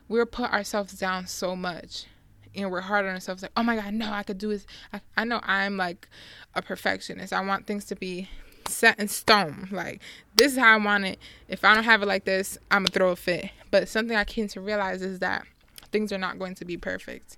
we're 0.09 0.27
put 0.27 0.53
ourselves 0.53 0.95
down 0.95 1.27
so 1.27 1.57
much 1.57 2.07
and 2.55 2.71
we're 2.71 2.81
hard 2.83 3.05
on 3.05 3.13
ourselves 3.13 3.43
like 3.43 3.51
oh 3.57 3.63
my 3.63 3.77
god 3.77 3.95
no 3.95 4.13
i 4.13 4.23
could 4.23 4.39
do 4.39 4.49
this 4.49 4.67
I, 4.93 5.01
I 5.17 5.25
know 5.25 5.41
i'm 5.43 5.77
like 5.77 6.09
a 6.55 6.63
perfectionist 6.63 7.33
i 7.33 7.41
want 7.41 7.67
things 7.67 7.85
to 7.87 7.97
be 7.97 8.29
set 8.69 8.99
in 8.99 9.09
stone. 9.09 9.69
Like 9.71 10.01
this 10.35 10.53
is 10.53 10.59
how 10.59 10.75
i 10.75 10.77
want 10.77 11.05
it. 11.05 11.19
If 11.49 11.65
i 11.65 11.75
don't 11.75 11.85
have 11.85 12.03
it 12.03 12.07
like 12.07 12.25
this 12.25 12.59
i'm 12.71 12.83
gonna 12.83 12.89
throw 12.89 13.11
a 13.11 13.17
fit. 13.17 13.51
But 13.71 13.89
something 13.89 14.17
i 14.17 14.25
came 14.25 14.49
to 14.49 14.61
realize 14.61 15.03
is 15.03 15.19
that 15.21 15.47
things 15.93 16.13
are 16.13 16.19
not 16.19 16.39
going 16.39 16.55
to 16.57 16.65
be 16.65 16.77
perfect. 16.77 17.37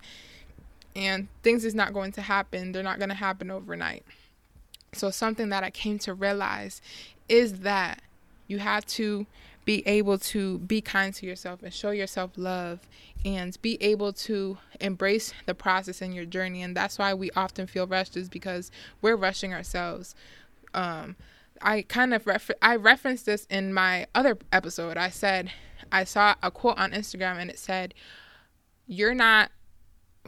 And 0.94 1.28
things 1.42 1.64
is 1.64 1.74
not 1.74 1.92
going 1.92 2.12
to 2.12 2.22
happen. 2.22 2.72
They're 2.72 2.82
not 2.82 2.98
to 2.98 3.14
happen 3.14 3.50
overnight. 3.50 4.04
So 4.92 5.10
something 5.10 5.50
that 5.50 5.62
i 5.62 5.70
came 5.70 5.98
to 6.00 6.14
realize 6.14 6.80
is 7.28 7.60
that 7.60 8.02
you 8.48 8.58
have 8.58 8.86
to 8.86 9.26
be 9.66 9.86
able 9.86 10.16
to 10.16 10.58
be 10.60 10.80
kind 10.80 11.12
to 11.12 11.26
yourself 11.26 11.62
and 11.62 11.74
show 11.74 11.90
yourself 11.90 12.30
love 12.36 12.80
and 13.24 13.60
be 13.60 13.76
able 13.82 14.12
to 14.12 14.56
embrace 14.80 15.34
the 15.44 15.54
process 15.54 16.00
in 16.00 16.12
your 16.12 16.24
journey. 16.24 16.62
And 16.62 16.74
that's 16.76 16.98
why 16.98 17.12
we 17.12 17.32
often 17.32 17.66
feel 17.66 17.86
rushed 17.86 18.16
is 18.16 18.28
because 18.28 18.70
we're 19.02 19.16
rushing 19.16 19.52
ourselves 19.52 20.14
um, 20.76 21.16
i 21.60 21.82
kind 21.82 22.14
of 22.14 22.26
refer- 22.26 22.54
i 22.62 22.76
referenced 22.76 23.26
this 23.26 23.46
in 23.50 23.72
my 23.72 24.06
other 24.14 24.38
episode 24.52 24.96
i 24.96 25.10
said 25.10 25.50
i 25.90 26.04
saw 26.04 26.34
a 26.42 26.50
quote 26.50 26.78
on 26.78 26.92
instagram 26.92 27.36
and 27.36 27.50
it 27.50 27.58
said 27.58 27.94
you're 28.86 29.14
not 29.14 29.50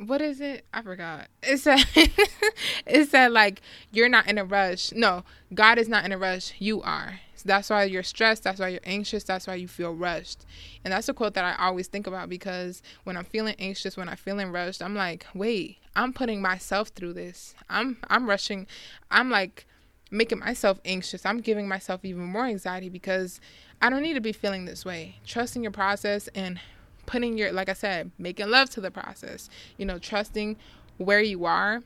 what 0.07 0.21
is 0.21 0.41
it? 0.41 0.65
I 0.73 0.83
forgot. 0.83 1.29
It 1.43 1.59
said 1.59 1.85
it 2.87 3.09
said 3.09 3.33
like 3.33 3.61
you're 3.91 4.09
not 4.09 4.29
in 4.29 4.39
a 4.39 4.45
rush. 4.45 4.93
No, 4.93 5.25
God 5.55 5.79
is 5.79 5.89
not 5.89 6.05
in 6.05 6.13
a 6.13 6.19
rush. 6.19 6.55
You 6.59 6.83
are. 6.83 7.21
So 7.35 7.45
that's 7.47 7.71
why 7.71 7.85
you're 7.85 8.03
stressed. 8.03 8.43
That's 8.43 8.59
why 8.59 8.69
you're 8.69 8.81
anxious. 8.85 9.23
That's 9.23 9.47
why 9.47 9.55
you 9.55 9.69
feel 9.69 9.95
rushed. 9.95 10.45
And 10.85 10.93
that's 10.93 11.09
a 11.09 11.15
quote 11.15 11.35
that 11.35 11.45
I 11.45 11.65
always 11.65 11.87
think 11.87 12.07
about 12.07 12.29
because 12.29 12.83
when 13.05 13.17
I'm 13.17 13.25
feeling 13.25 13.55
anxious, 13.59 13.97
when 13.97 14.09
I'm 14.09 14.17
feeling 14.17 14.51
rushed, 14.51 14.83
I'm 14.83 14.97
like, 14.97 15.27
wait, 15.35 15.79
I'm 15.95 16.13
putting 16.13 16.43
myself 16.43 16.89
through 16.89 17.13
this. 17.15 17.55
I'm 17.69 17.99
I'm 18.09 18.29
rushing. 18.29 18.67
I'm 19.11 19.31
like 19.31 19.67
making 20.11 20.39
myself 20.39 20.81
anxious. 20.85 21.25
I'm 21.27 21.41
giving 21.41 21.69
myself 21.69 22.05
even 22.05 22.25
more 22.25 22.47
anxiety 22.47 22.89
because 22.89 23.41
I 23.81 23.91
don't 23.91 24.03
need 24.03 24.15
to 24.15 24.21
be 24.21 24.33
feeling 24.33 24.65
this 24.65 24.85
way. 24.85 25.17
Trusting 25.27 25.63
your 25.63 25.73
process 25.73 26.29
and 26.29 26.61
putting 27.07 27.39
your 27.39 27.53
like 27.53 27.69
I 27.69 27.75
said, 27.75 28.11
making 28.19 28.51
love 28.51 28.71
to 28.71 28.81
the 28.81 28.91
process. 28.91 29.49
You 29.77 29.87
know, 29.87 29.99
trusting 29.99 30.57
where 30.99 31.21
you 31.21 31.45
are 31.45 31.83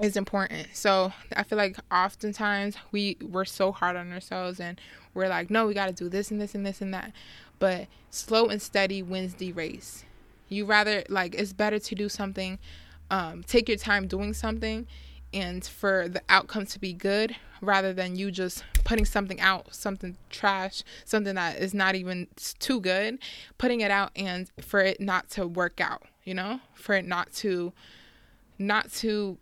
is 0.00 0.16
important. 0.16 0.68
So 0.72 1.12
I 1.36 1.42
feel 1.42 1.58
like 1.58 1.76
oftentimes 1.92 2.76
we 2.92 3.16
we're 3.20 3.44
so 3.44 3.72
hard 3.72 3.96
on 3.96 4.12
ourselves 4.12 4.60
and 4.60 4.80
we're 5.14 5.28
like, 5.28 5.50
no, 5.50 5.66
we 5.66 5.74
got 5.74 5.86
to 5.86 5.92
do 5.92 6.08
this 6.08 6.30
and 6.30 6.40
this 6.40 6.54
and 6.54 6.64
this 6.64 6.80
and 6.80 6.94
that. 6.94 7.12
But 7.58 7.88
slow 8.10 8.46
and 8.46 8.62
steady 8.62 9.02
wins 9.02 9.34
the 9.34 9.52
race. 9.52 10.04
You 10.48 10.64
rather 10.64 11.04
like 11.08 11.34
it's 11.34 11.52
better 11.52 11.78
to 11.78 11.94
do 11.94 12.08
something, 12.08 12.58
um, 13.10 13.44
take 13.44 13.68
your 13.68 13.78
time 13.78 14.06
doing 14.06 14.32
something, 14.32 14.86
and 15.32 15.64
for 15.64 16.08
the 16.08 16.22
outcome 16.28 16.66
to 16.66 16.78
be 16.78 16.92
good 16.92 17.36
rather 17.60 17.92
than 17.92 18.16
you 18.16 18.30
just 18.30 18.64
putting 18.84 19.04
something 19.04 19.40
out, 19.40 19.74
something 19.74 20.16
trash, 20.30 20.82
something 21.04 21.34
that 21.34 21.58
is 21.58 21.74
not 21.74 21.94
even 21.94 22.26
too 22.58 22.80
good, 22.80 23.18
putting 23.58 23.80
it 23.80 23.90
out 23.90 24.10
and 24.16 24.50
for 24.60 24.80
it 24.80 25.00
not 25.00 25.28
to 25.30 25.46
work 25.46 25.80
out. 25.80 26.02
You 26.24 26.34
know, 26.34 26.60
for 26.74 26.94
it 26.94 27.06
not 27.06 27.32
to, 27.34 27.72
not 28.58 28.92
to 28.94 29.38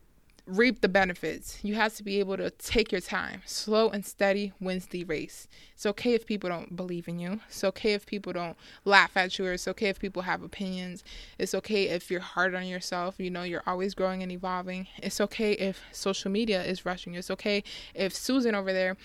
reap 0.48 0.80
the 0.80 0.88
benefits. 0.88 1.58
You 1.62 1.74
have 1.74 1.94
to 1.96 2.02
be 2.02 2.18
able 2.18 2.38
to 2.38 2.50
take 2.50 2.90
your 2.90 3.02
time. 3.02 3.42
Slow 3.44 3.90
and 3.90 4.04
steady 4.04 4.52
wins 4.60 4.86
the 4.86 5.04
race. 5.04 5.46
It's 5.74 5.84
okay 5.84 6.14
if 6.14 6.26
people 6.26 6.48
don't 6.48 6.74
believe 6.74 7.06
in 7.06 7.18
you. 7.18 7.40
It's 7.48 7.62
okay 7.64 7.92
if 7.92 8.06
people 8.06 8.32
don't 8.32 8.56
laugh 8.84 9.16
at 9.16 9.38
you, 9.38 9.44
it's 9.46 9.68
okay 9.68 9.88
if 9.88 9.98
people 9.98 10.22
have 10.22 10.42
opinions. 10.42 11.04
It's 11.38 11.54
okay 11.54 11.88
if 11.88 12.10
you're 12.10 12.20
hard 12.20 12.54
on 12.54 12.66
yourself. 12.66 13.16
You 13.18 13.30
know, 13.30 13.42
you're 13.42 13.62
always 13.66 13.94
growing 13.94 14.22
and 14.22 14.32
evolving. 14.32 14.86
It's 15.02 15.20
okay 15.20 15.52
if 15.52 15.82
social 15.92 16.30
media 16.30 16.64
is 16.64 16.86
rushing 16.86 17.12
you. 17.12 17.18
It's 17.18 17.30
okay 17.30 17.62
if 17.94 18.14
Susan 18.14 18.54
over 18.54 18.72
there 18.72 18.96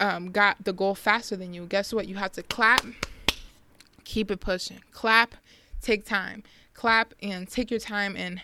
um, 0.00 0.30
got 0.30 0.62
the 0.64 0.72
goal 0.72 0.94
faster 0.94 1.34
than 1.34 1.54
you. 1.54 1.64
Guess 1.64 1.94
what? 1.94 2.08
You 2.08 2.16
have 2.16 2.32
to 2.32 2.42
clap, 2.42 2.84
keep 4.04 4.30
it 4.30 4.40
pushing. 4.40 4.80
Clap, 4.92 5.34
take 5.80 6.04
time. 6.04 6.42
Clap 6.74 7.14
and 7.22 7.48
take 7.48 7.70
your 7.70 7.80
time 7.80 8.16
and 8.16 8.42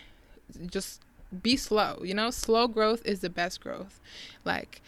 just 0.67 1.01
be 1.41 1.55
slow. 1.55 2.01
You 2.03 2.13
know, 2.13 2.29
slow 2.29 2.67
growth 2.67 3.01
is 3.05 3.21
the 3.21 3.29
best 3.29 3.61
growth. 3.61 3.99
Like, 4.43 4.81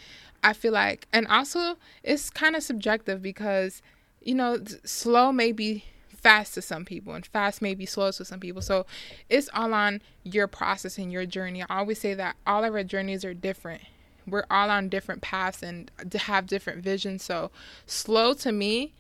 I 0.43 0.53
feel 0.53 0.73
like, 0.73 1.07
and 1.13 1.27
also 1.27 1.77
it's 2.03 2.29
kind 2.29 2.55
of 2.55 2.63
subjective 2.63 3.21
because, 3.21 3.81
you 4.21 4.35
know, 4.35 4.59
slow 4.83 5.31
may 5.31 5.51
be 5.51 5.85
fast 6.09 6.53
to 6.53 6.61
some 6.61 6.85
people 6.85 7.13
and 7.13 7.25
fast 7.25 7.61
may 7.61 7.75
be 7.75 7.85
slow 7.85 8.11
to 8.11 8.25
some 8.25 8.39
people. 8.39 8.61
So 8.61 8.85
it's 9.29 9.49
all 9.53 9.73
on 9.73 10.01
your 10.23 10.47
process 10.47 10.97
and 10.97 11.11
your 11.11 11.25
journey. 11.25 11.63
I 11.63 11.79
always 11.79 11.99
say 11.99 12.13
that 12.13 12.35
all 12.47 12.63
of 12.63 12.73
our 12.73 12.83
journeys 12.83 13.25
are 13.25 13.33
different. 13.33 13.81
We're 14.25 14.45
all 14.49 14.69
on 14.69 14.87
different 14.87 15.21
paths 15.21 15.61
and 15.61 15.91
to 16.09 16.17
have 16.17 16.47
different 16.47 16.81
visions. 16.81 17.23
So 17.23 17.51
slow 17.85 18.33
to 18.35 18.51
me 18.51 18.93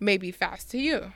may 0.00 0.16
be 0.16 0.32
fast 0.32 0.70
to 0.72 0.78
you 0.78 1.12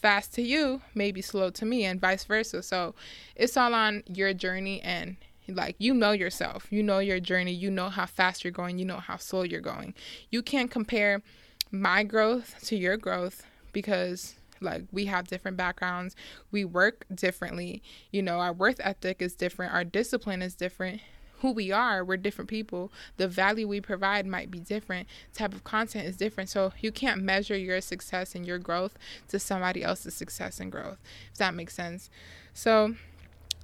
fast 0.00 0.34
to 0.34 0.42
you 0.42 0.82
may 0.94 1.12
be 1.12 1.22
slow 1.22 1.50
to 1.50 1.64
me 1.64 1.84
and 1.84 2.00
vice 2.00 2.24
versa. 2.24 2.62
So 2.62 2.94
it's 3.36 3.56
all 3.56 3.74
on 3.74 4.02
your 4.06 4.34
journey 4.34 4.80
and 4.82 5.16
like 5.48 5.76
you 5.78 5.94
know 5.94 6.12
yourself. 6.12 6.66
You 6.70 6.82
know 6.82 6.98
your 6.98 7.20
journey. 7.20 7.52
You 7.52 7.70
know 7.70 7.88
how 7.88 8.06
fast 8.06 8.44
you're 8.44 8.52
going. 8.52 8.78
You 8.78 8.84
know 8.84 8.98
how 8.98 9.16
slow 9.16 9.42
you're 9.42 9.60
going. 9.60 9.94
You 10.30 10.42
can't 10.42 10.70
compare 10.70 11.22
my 11.70 12.02
growth 12.02 12.54
to 12.66 12.76
your 12.76 12.96
growth 12.96 13.44
because 13.72 14.34
like 14.60 14.84
we 14.92 15.06
have 15.06 15.28
different 15.28 15.56
backgrounds. 15.56 16.14
We 16.50 16.64
work 16.64 17.04
differently. 17.14 17.82
You 18.10 18.22
know, 18.22 18.38
our 18.38 18.52
worth 18.52 18.80
ethic 18.80 19.22
is 19.22 19.34
different. 19.34 19.72
Our 19.72 19.84
discipline 19.84 20.42
is 20.42 20.54
different 20.54 21.00
who 21.40 21.52
we 21.52 21.72
are 21.72 22.04
we're 22.04 22.16
different 22.16 22.48
people. 22.48 22.92
The 23.16 23.28
value 23.28 23.68
we 23.68 23.80
provide 23.80 24.26
might 24.26 24.50
be 24.50 24.58
different. 24.58 25.08
Type 25.34 25.54
of 25.54 25.64
content 25.64 26.06
is 26.06 26.16
different. 26.16 26.50
So 26.50 26.72
you 26.80 26.92
can't 26.92 27.22
measure 27.22 27.56
your 27.56 27.80
success 27.80 28.34
and 28.34 28.46
your 28.46 28.58
growth 28.58 28.96
to 29.28 29.38
somebody 29.38 29.82
else's 29.82 30.14
success 30.14 30.60
and 30.60 30.70
growth 30.70 30.98
if 31.32 31.38
that 31.38 31.54
makes 31.54 31.74
sense. 31.74 32.10
So 32.52 32.94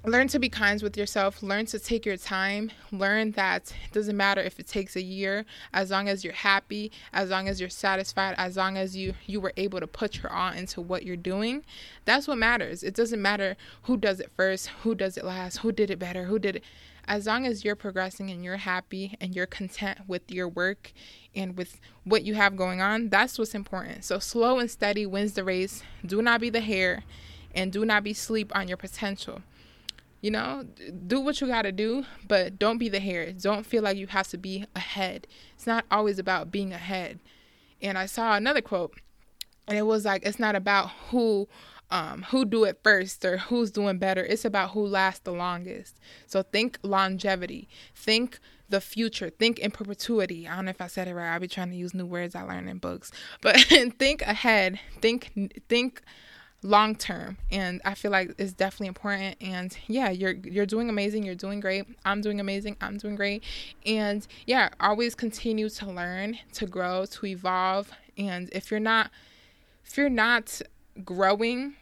learn 0.03 0.27
to 0.29 0.39
be 0.39 0.49
kind 0.49 0.81
with 0.81 0.97
yourself. 0.97 1.43
Learn 1.43 1.65
to 1.67 1.79
take 1.79 2.05
your 2.05 2.17
time. 2.17 2.71
Learn 2.91 3.31
that 3.31 3.73
it 3.85 3.93
doesn't 3.93 4.15
matter 4.15 4.41
if 4.41 4.59
it 4.59 4.67
takes 4.67 4.95
a 4.95 5.01
year 5.01 5.45
as 5.73 5.91
long 5.91 6.07
as 6.07 6.23
you're 6.23 6.33
happy 6.33 6.91
as 7.13 7.29
long 7.29 7.47
as 7.47 7.59
you're 7.59 7.69
satisfied 7.69 8.35
as 8.37 8.57
long 8.57 8.77
as 8.77 8.95
you 8.95 9.13
you 9.25 9.39
were 9.39 9.53
able 9.57 9.79
to 9.79 9.87
put 9.87 10.21
your 10.21 10.31
all 10.31 10.53
into 10.53 10.81
what 10.81 11.03
you're 11.03 11.15
doing 11.15 11.63
that's 12.05 12.27
what 12.27 12.37
matters. 12.37 12.83
It 12.83 12.95
doesn't 12.95 13.21
matter 13.21 13.57
who 13.83 13.97
does 13.97 14.19
it 14.19 14.31
first 14.35 14.67
who 14.83 14.95
does 14.95 15.17
it 15.17 15.25
last 15.25 15.57
who 15.57 15.71
did 15.71 15.89
it 15.89 15.99
better 15.99 16.25
who 16.25 16.39
did 16.39 16.57
it 16.57 16.63
as 17.07 17.25
long 17.25 17.45
as 17.45 17.63
you're 17.63 17.75
progressing 17.75 18.29
and 18.29 18.43
you're 18.43 18.57
happy 18.57 19.15
and 19.21 19.35
you're 19.35 19.45
content 19.45 19.99
with 20.07 20.29
your 20.31 20.47
work 20.47 20.91
and 21.35 21.57
with 21.57 21.79
what 22.03 22.23
you 22.23 22.35
have 22.35 22.55
going 22.55 22.81
on, 22.81 23.09
that's 23.09 23.39
what's 23.39 23.55
important. 23.55 24.03
So, 24.03 24.19
slow 24.19 24.59
and 24.59 24.69
steady 24.69 25.05
wins 25.05 25.33
the 25.33 25.43
race. 25.43 25.83
Do 26.05 26.21
not 26.21 26.41
be 26.41 26.49
the 26.49 26.61
hare 26.61 27.03
and 27.55 27.71
do 27.71 27.85
not 27.85 28.03
be 28.03 28.13
sleep 28.13 28.51
on 28.55 28.67
your 28.67 28.77
potential. 28.77 29.41
You 30.21 30.31
know, 30.31 30.65
do 31.05 31.21
what 31.21 31.39
you 31.39 31.47
got 31.47 31.61
to 31.61 31.71
do, 31.71 32.05
but 32.27 32.57
don't 32.57 32.79
be 32.79 32.89
the 32.89 32.99
hare. 32.99 33.31
Don't 33.31 33.65
feel 33.65 33.83
like 33.83 33.97
you 33.97 34.07
have 34.07 34.27
to 34.29 34.37
be 34.37 34.65
ahead. 34.75 35.27
It's 35.55 35.67
not 35.67 35.85
always 35.91 36.19
about 36.19 36.51
being 36.51 36.73
ahead. 36.73 37.19
And 37.81 37.97
I 37.97 38.07
saw 38.07 38.35
another 38.35 38.61
quote, 38.61 38.95
and 39.67 39.77
it 39.77 39.83
was 39.83 40.05
like, 40.05 40.25
it's 40.25 40.39
not 40.39 40.55
about 40.55 40.89
who 41.09 41.47
um, 41.89 42.23
who 42.29 42.45
do 42.45 42.63
it 42.65 42.79
first 42.83 43.23
or 43.23 43.37
who's 43.37 43.71
doing 43.71 43.97
better. 43.97 44.23
It's 44.23 44.45
about 44.45 44.71
who 44.71 44.85
lasts 44.85 45.21
the 45.21 45.31
longest. 45.31 45.99
So 46.25 46.43
think 46.43 46.79
longevity. 46.83 47.69
Think 47.95 48.39
the 48.69 48.81
future. 48.81 49.29
Think 49.29 49.59
in 49.59 49.71
perpetuity. 49.71 50.47
I 50.47 50.55
don't 50.55 50.65
know 50.65 50.71
if 50.71 50.81
I 50.81 50.87
said 50.87 51.07
it 51.07 51.15
right. 51.15 51.33
I'll 51.33 51.39
be 51.39 51.47
trying 51.47 51.71
to 51.71 51.77
use 51.77 51.93
new 51.93 52.05
words 52.05 52.35
I 52.35 52.41
learned 52.41 52.69
in 52.69 52.77
books. 52.77 53.11
But 53.41 53.57
think 53.97 54.21
ahead. 54.21 54.79
Think 55.01 55.31
think 55.69 56.01
long 56.63 56.95
term 56.95 57.37
and 57.51 57.79
i 57.85 57.93
feel 57.93 58.09
like 58.09 58.33
it's 58.39 58.51
definitely 58.51 58.87
important 58.87 59.37
and 59.39 59.77
yeah 59.87 60.09
you're 60.09 60.33
you're 60.43 60.65
doing 60.65 60.89
amazing 60.89 61.23
you're 61.23 61.35
doing 61.35 61.59
great 61.59 61.85
i'm 62.03 62.19
doing 62.19 62.39
amazing 62.39 62.75
i'm 62.81 62.97
doing 62.97 63.15
great 63.15 63.43
and 63.85 64.25
yeah 64.47 64.67
always 64.79 65.13
continue 65.13 65.69
to 65.69 65.85
learn 65.85 66.35
to 66.51 66.65
grow 66.65 67.05
to 67.05 67.27
evolve 67.27 67.91
and 68.17 68.49
if 68.53 68.71
you're 68.71 68.79
not 68.79 69.11
if 69.85 69.97
you're 69.97 70.09
not 70.09 70.59
growing. 71.05 71.75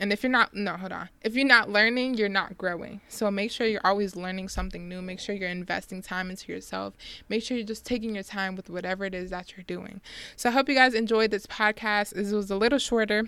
And 0.00 0.12
if 0.12 0.24
you're 0.24 0.32
not 0.32 0.54
no 0.54 0.76
hold 0.76 0.92
on. 0.92 1.08
If 1.22 1.36
you're 1.36 1.46
not 1.46 1.70
learning 1.70 2.14
you're 2.14 2.28
not 2.28 2.58
growing. 2.58 3.00
So 3.08 3.30
make 3.30 3.50
sure 3.50 3.66
you're 3.66 3.80
always 3.84 4.16
learning 4.16 4.48
something 4.48 4.88
new. 4.88 5.00
Make 5.00 5.20
sure 5.20 5.34
you're 5.34 5.48
investing 5.48 6.02
time 6.02 6.30
into 6.30 6.52
yourself. 6.52 6.94
Make 7.28 7.44
sure 7.44 7.56
you're 7.56 7.66
just 7.66 7.86
taking 7.86 8.14
your 8.14 8.24
time 8.24 8.56
with 8.56 8.68
whatever 8.68 9.04
it 9.04 9.14
is 9.14 9.30
that 9.30 9.56
you're 9.56 9.64
doing. 9.64 10.00
So 10.36 10.48
i 10.48 10.52
hope 10.52 10.68
you 10.68 10.74
guys 10.74 10.94
enjoyed 10.94 11.30
this 11.30 11.46
podcast. 11.46 12.14
This 12.14 12.32
was 12.32 12.50
a 12.50 12.56
little 12.56 12.78
shorter 12.78 13.24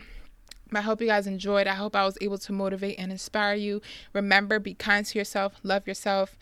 but 0.70 0.78
I 0.78 0.82
hope 0.82 1.00
you 1.00 1.06
guys 1.06 1.26
enjoyed. 1.26 1.66
I 1.66 1.74
hope 1.74 1.94
I 1.94 2.04
was 2.04 2.18
able 2.20 2.38
to 2.38 2.52
motivate 2.52 2.98
and 2.98 3.12
inspire 3.12 3.54
you. 3.54 3.80
Remember, 4.12 4.58
be 4.58 4.74
kind 4.74 5.06
to 5.06 5.18
yourself, 5.18 5.54
love 5.62 5.86
yourself, 5.86 6.36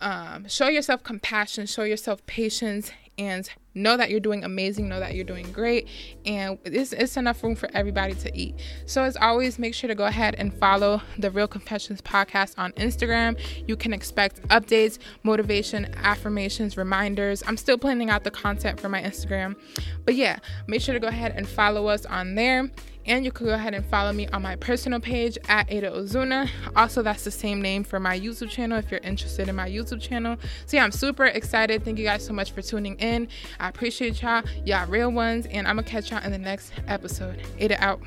um, 0.00 0.48
show 0.48 0.68
yourself 0.68 1.02
compassion, 1.02 1.66
show 1.66 1.84
yourself 1.84 2.24
patience, 2.26 2.90
and 3.18 3.48
know 3.74 3.96
that 3.96 4.10
you're 4.10 4.20
doing 4.20 4.44
amazing, 4.44 4.88
know 4.88 5.00
that 5.00 5.14
you're 5.14 5.24
doing 5.24 5.50
great, 5.52 5.88
and 6.24 6.58
it's, 6.64 6.92
it's 6.92 7.16
enough 7.16 7.42
room 7.42 7.54
for 7.54 7.68
everybody 7.74 8.14
to 8.14 8.36
eat. 8.36 8.54
So, 8.86 9.02
as 9.02 9.16
always, 9.16 9.58
make 9.58 9.74
sure 9.74 9.88
to 9.88 9.94
go 9.94 10.06
ahead 10.06 10.34
and 10.36 10.52
follow 10.52 11.02
the 11.18 11.30
Real 11.30 11.48
Confessions 11.48 12.00
podcast 12.00 12.54
on 12.58 12.72
Instagram. 12.72 13.38
You 13.66 13.76
can 13.76 13.92
expect 13.92 14.42
updates, 14.48 14.98
motivation, 15.22 15.94
affirmations, 15.96 16.76
reminders. 16.76 17.42
I'm 17.46 17.56
still 17.56 17.78
planning 17.78 18.10
out 18.10 18.24
the 18.24 18.30
content 18.30 18.80
for 18.80 18.88
my 18.88 19.02
Instagram, 19.02 19.56
but 20.04 20.14
yeah, 20.14 20.38
make 20.66 20.80
sure 20.80 20.94
to 20.94 21.00
go 21.00 21.08
ahead 21.08 21.32
and 21.36 21.48
follow 21.48 21.86
us 21.88 22.06
on 22.06 22.34
there. 22.34 22.70
And 23.08 23.24
you 23.24 23.32
can 23.32 23.46
go 23.46 23.54
ahead 23.54 23.74
and 23.74 23.84
follow 23.86 24.12
me 24.12 24.26
on 24.28 24.42
my 24.42 24.56
personal 24.56 25.00
page 25.00 25.38
at 25.48 25.70
Aida 25.72 25.90
Ozuna. 25.90 26.48
Also, 26.76 27.02
that's 27.02 27.24
the 27.24 27.30
same 27.30 27.62
name 27.62 27.82
for 27.82 27.98
my 27.98 28.18
YouTube 28.18 28.50
channel 28.50 28.78
if 28.78 28.90
you're 28.90 29.00
interested 29.00 29.48
in 29.48 29.56
my 29.56 29.68
YouTube 29.68 30.00
channel. 30.00 30.36
So, 30.66 30.76
yeah, 30.76 30.84
I'm 30.84 30.92
super 30.92 31.24
excited. 31.24 31.84
Thank 31.84 31.98
you 31.98 32.04
guys 32.04 32.24
so 32.24 32.32
much 32.32 32.52
for 32.52 32.62
tuning 32.62 32.96
in. 32.96 33.28
I 33.58 33.68
appreciate 33.68 34.20
y'all. 34.20 34.42
Y'all 34.64 34.86
real 34.86 35.10
ones. 35.10 35.46
And 35.46 35.66
I'm 35.66 35.76
going 35.76 35.86
to 35.86 35.90
catch 35.90 36.10
y'all 36.10 36.22
in 36.22 36.32
the 36.32 36.38
next 36.38 36.72
episode. 36.86 37.42
Aida 37.58 37.82
out. 37.82 38.00